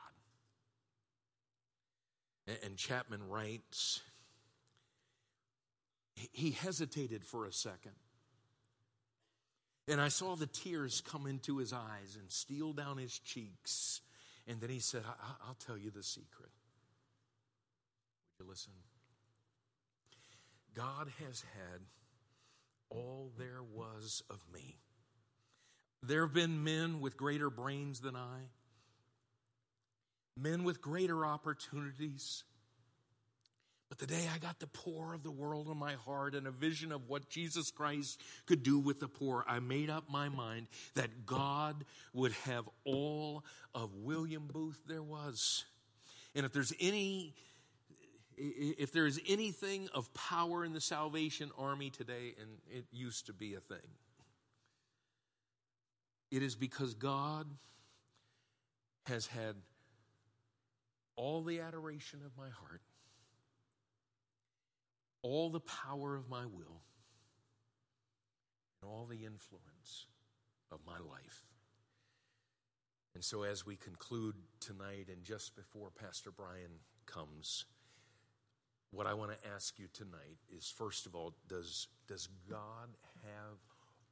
[2.46, 4.02] And Chapman writes,
[6.32, 7.92] he hesitated for a second.
[9.88, 14.00] And I saw the tears come into his eyes and steal down his cheeks.
[14.46, 16.50] And then he said, I- will tell you the secret.
[18.38, 18.72] Would you listen?
[20.74, 21.80] God has had
[22.90, 24.76] all there was of me.
[26.02, 28.40] There have been men with greater brains than I,
[30.36, 32.44] men with greater opportunities
[33.96, 36.50] but the day I got the poor of the world in my heart and a
[36.50, 40.66] vision of what Jesus Christ could do with the poor, I made up my mind
[40.94, 45.64] that God would have all of William Booth there was.
[46.34, 47.34] And if there's any
[48.36, 53.32] if there is anything of power in the Salvation Army today, and it used to
[53.32, 53.86] be a thing,
[56.32, 57.46] it is because God
[59.06, 59.54] has had
[61.16, 62.82] all the adoration of my heart
[65.24, 66.82] all the power of my will
[68.80, 70.06] and all the influence
[70.70, 71.46] of my life.
[73.14, 76.72] And so, as we conclude tonight, and just before Pastor Brian
[77.06, 77.64] comes,
[78.90, 82.90] what I want to ask you tonight is first of all, does, does God
[83.22, 83.58] have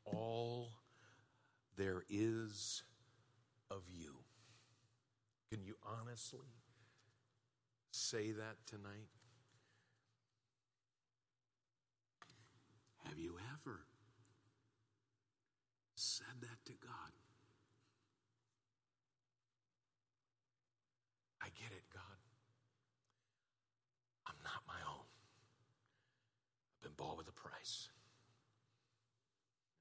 [0.06, 0.70] all
[1.76, 2.84] there is
[3.70, 4.14] of you?
[5.50, 6.61] Can you honestly
[7.92, 9.08] say that tonight?
[13.04, 13.80] Have you ever
[15.94, 17.12] said that to God?
[21.42, 22.02] I get it, God.
[24.26, 25.04] I'm not my own.
[26.76, 27.90] I've been bought with a price.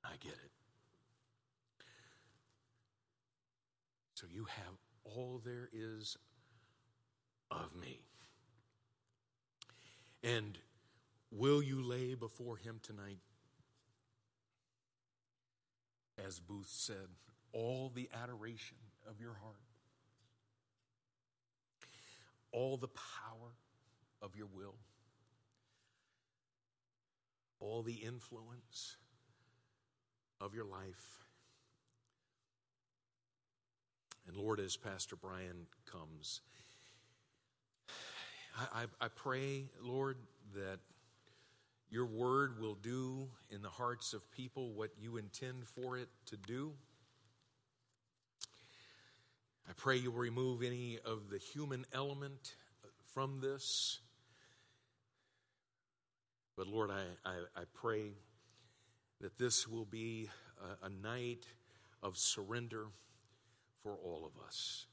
[0.04, 0.52] I get it.
[4.16, 4.74] So you have
[5.04, 6.18] all there is
[7.52, 8.00] of me.
[10.24, 10.58] And
[11.32, 13.20] Will you lay before him tonight?
[16.28, 17.08] As Booth said,
[17.54, 18.78] all the adoration
[19.10, 19.56] of your heart,
[22.52, 23.56] all the power
[24.22, 24.76] of your will,
[27.62, 28.98] all the influence
[30.42, 31.24] of your life.
[34.28, 36.42] And Lord, as Pastor Brian comes,
[38.58, 40.18] I, I, pray, Lord,
[40.56, 40.80] that
[41.90, 46.38] your word will do in the hearts of people what you intend for it to
[46.38, 46.74] do.
[49.70, 52.56] I pray you'll remove any of the human element
[53.14, 54.00] from this.
[56.58, 58.12] But Lord, I, I, I pray
[59.22, 60.30] that this will be
[60.84, 61.46] a, a night
[62.04, 62.88] of surrender
[63.82, 64.88] for all of us.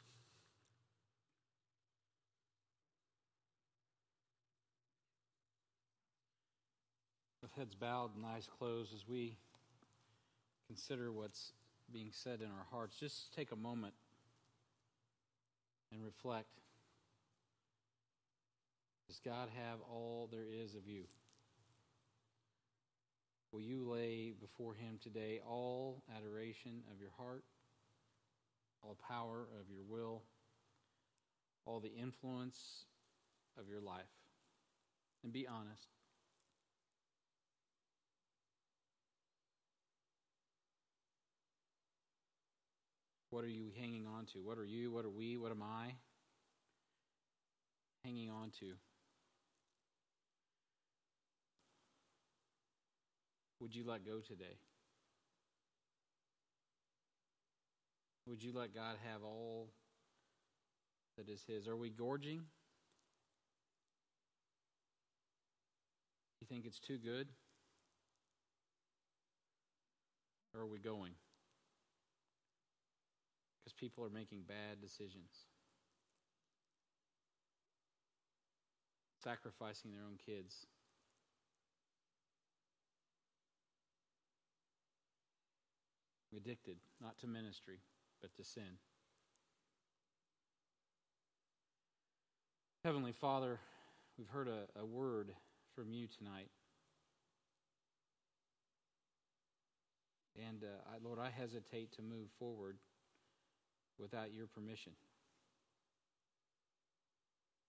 [7.58, 9.36] Heads bowed and eyes closed as we
[10.68, 11.52] consider what's
[11.92, 13.94] being said in our hearts, just take a moment
[15.92, 16.46] and reflect.
[19.08, 21.04] Does God have all there is of you?
[23.50, 27.42] Will you lay before Him today all adoration of your heart,
[28.82, 30.22] all power of your will,
[31.66, 32.84] all the influence
[33.58, 34.04] of your life?
[35.24, 35.88] And be honest.
[43.30, 44.38] What are you hanging on to?
[44.38, 44.90] What are you?
[44.90, 45.36] What are we?
[45.36, 45.92] What am I
[48.04, 48.72] hanging on to?
[53.60, 54.56] Would you let go today?
[58.26, 59.68] Would you let God have all
[61.16, 61.66] that is His?
[61.66, 62.42] Are we gorging?
[66.40, 67.28] You think it's too good?
[70.54, 71.12] Or are we going?
[73.78, 75.30] People are making bad decisions,
[79.22, 80.66] sacrificing their own kids.
[86.36, 87.78] Addicted, not to ministry,
[88.20, 88.78] but to sin.
[92.84, 93.58] Heavenly Father,
[94.18, 95.30] we've heard a, a word
[95.74, 96.48] from you tonight.
[100.36, 102.76] And uh, I, Lord, I hesitate to move forward
[103.98, 104.92] without your permission.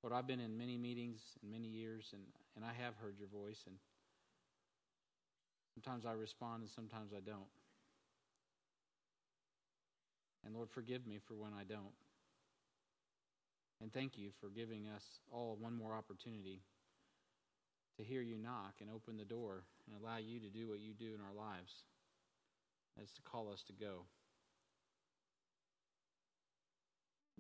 [0.04, 2.24] Lord, I've been in many meetings in many years, and,
[2.56, 3.76] and I have heard your voice, and
[5.74, 7.52] sometimes I respond and sometimes I don't.
[10.46, 11.94] And Lord, forgive me for when I don't.
[13.82, 16.62] And thank you for giving us all one more opportunity
[17.98, 20.94] to hear you knock and open the door and allow you to do what you
[20.94, 21.84] do in our lives.
[22.98, 24.04] That's to call us to go.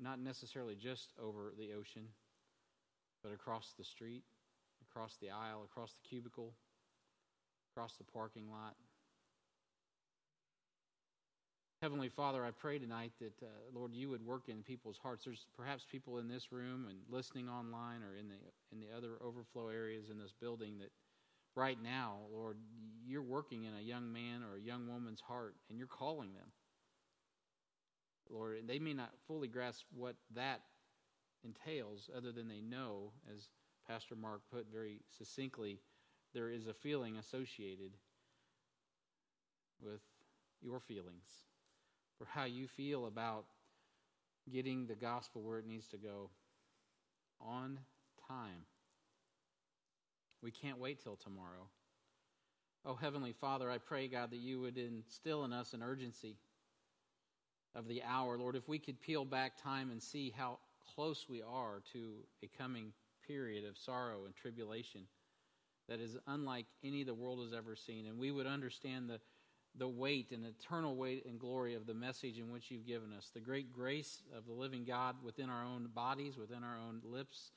[0.01, 2.03] Not necessarily just over the ocean,
[3.21, 4.23] but across the street,
[4.89, 6.53] across the aisle, across the cubicle,
[7.73, 8.75] across the parking lot.
[11.81, 15.23] Heavenly Father, I pray tonight that, uh, Lord, you would work in people's hearts.
[15.23, 18.35] There's perhaps people in this room and listening online or in the,
[18.73, 20.91] in the other overflow areas in this building that
[21.55, 22.57] right now, Lord,
[23.07, 26.51] you're working in a young man or a young woman's heart and you're calling them.
[28.29, 30.61] Lord, they may not fully grasp what that
[31.43, 33.49] entails, other than they know, as
[33.87, 35.79] Pastor Mark put very succinctly,
[36.33, 37.91] there is a feeling associated
[39.81, 40.01] with
[40.61, 41.45] your feelings
[42.17, 43.45] for how you feel about
[44.51, 46.29] getting the gospel where it needs to go
[47.39, 47.79] on
[48.27, 48.65] time.
[50.41, 51.67] We can't wait till tomorrow.
[52.85, 56.37] Oh, Heavenly Father, I pray, God, that you would instill in us an urgency
[57.75, 58.37] of the hour.
[58.37, 60.59] Lord, if we could peel back time and see how
[60.95, 62.13] close we are to
[62.43, 62.91] a coming
[63.27, 65.01] period of sorrow and tribulation
[65.87, 69.19] that is unlike any the world has ever seen, and we would understand the
[69.77, 73.29] the weight and eternal weight and glory of the message in which you've given us,
[73.33, 77.51] the great grace of the living God within our own bodies, within our own lips,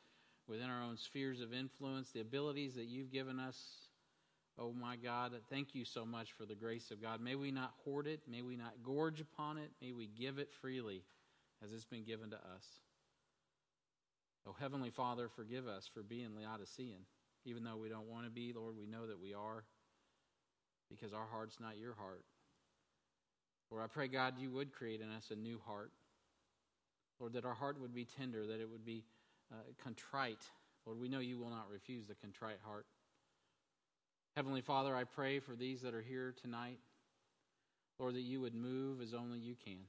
[0.47, 3.82] within our own spheres of influence, the abilities that you've given us.
[4.59, 7.21] Oh my God, thank you so much for the grace of God.
[7.21, 10.53] May we not hoard it, may we not gorge upon it, may we give it
[10.61, 11.03] freely
[11.65, 12.67] as it's been given to us.
[14.47, 17.07] Oh Heavenly Father, forgive us for being Laodicean.
[17.45, 19.65] Even though we don't want to be, Lord, we know that we are
[20.89, 22.23] because our heart's not your heart.
[23.71, 25.91] Lord, I pray, God, you would create in us a new heart.
[27.19, 29.03] Lord, that our heart would be tender, that it would be
[29.51, 30.45] uh, contrite.
[30.85, 32.87] Lord, we know you will not refuse the contrite heart.
[34.37, 36.79] Heavenly Father, I pray for these that are here tonight,
[37.99, 39.81] Lord, that you would move as only you can.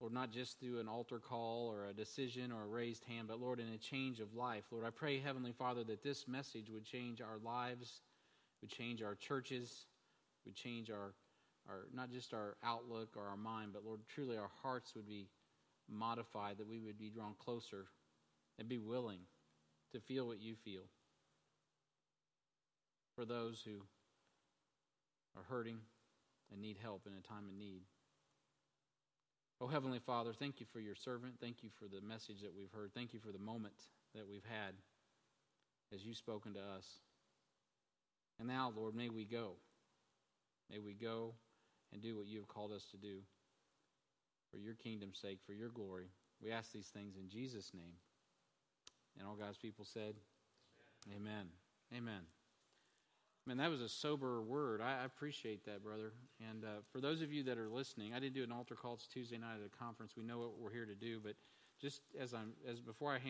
[0.00, 3.40] Lord, not just through an altar call or a decision or a raised hand, but
[3.40, 4.64] Lord, in a change of life.
[4.70, 8.02] Lord, I pray, Heavenly Father, that this message would change our lives
[8.60, 9.86] would change our churches,
[10.44, 11.14] would change our,
[11.68, 15.28] our not just our outlook or our mind, but Lord, truly our hearts would be
[15.88, 17.86] modified, that we would be drawn closer
[18.58, 19.20] and be willing
[19.92, 20.82] to feel what you feel.
[23.18, 23.82] For those who
[25.36, 25.78] are hurting
[26.52, 27.82] and need help in a time of need.
[29.60, 31.34] Oh, Heavenly Father, thank you for your servant.
[31.40, 32.92] Thank you for the message that we've heard.
[32.94, 33.74] Thank you for the moment
[34.14, 34.74] that we've had
[35.92, 36.86] as you've spoken to us.
[38.38, 39.54] And now, Lord, may we go.
[40.70, 41.34] May we go
[41.92, 43.18] and do what you have called us to do
[44.52, 46.06] for your kingdom's sake, for your glory.
[46.40, 47.98] We ask these things in Jesus' name.
[49.18, 50.14] And all God's people said,
[51.12, 51.48] Amen.
[51.92, 51.96] Amen.
[51.96, 52.37] Amen.
[53.48, 54.82] Man, that was a sober word.
[54.82, 56.12] I, appreciate that, brother.
[56.50, 58.92] And uh, for those of you that are listening, I didn't do an altar call.
[58.92, 60.12] It's Tuesday night at a conference.
[60.18, 61.32] We know what we're here to do, but
[61.80, 63.26] just as I'm as before I hand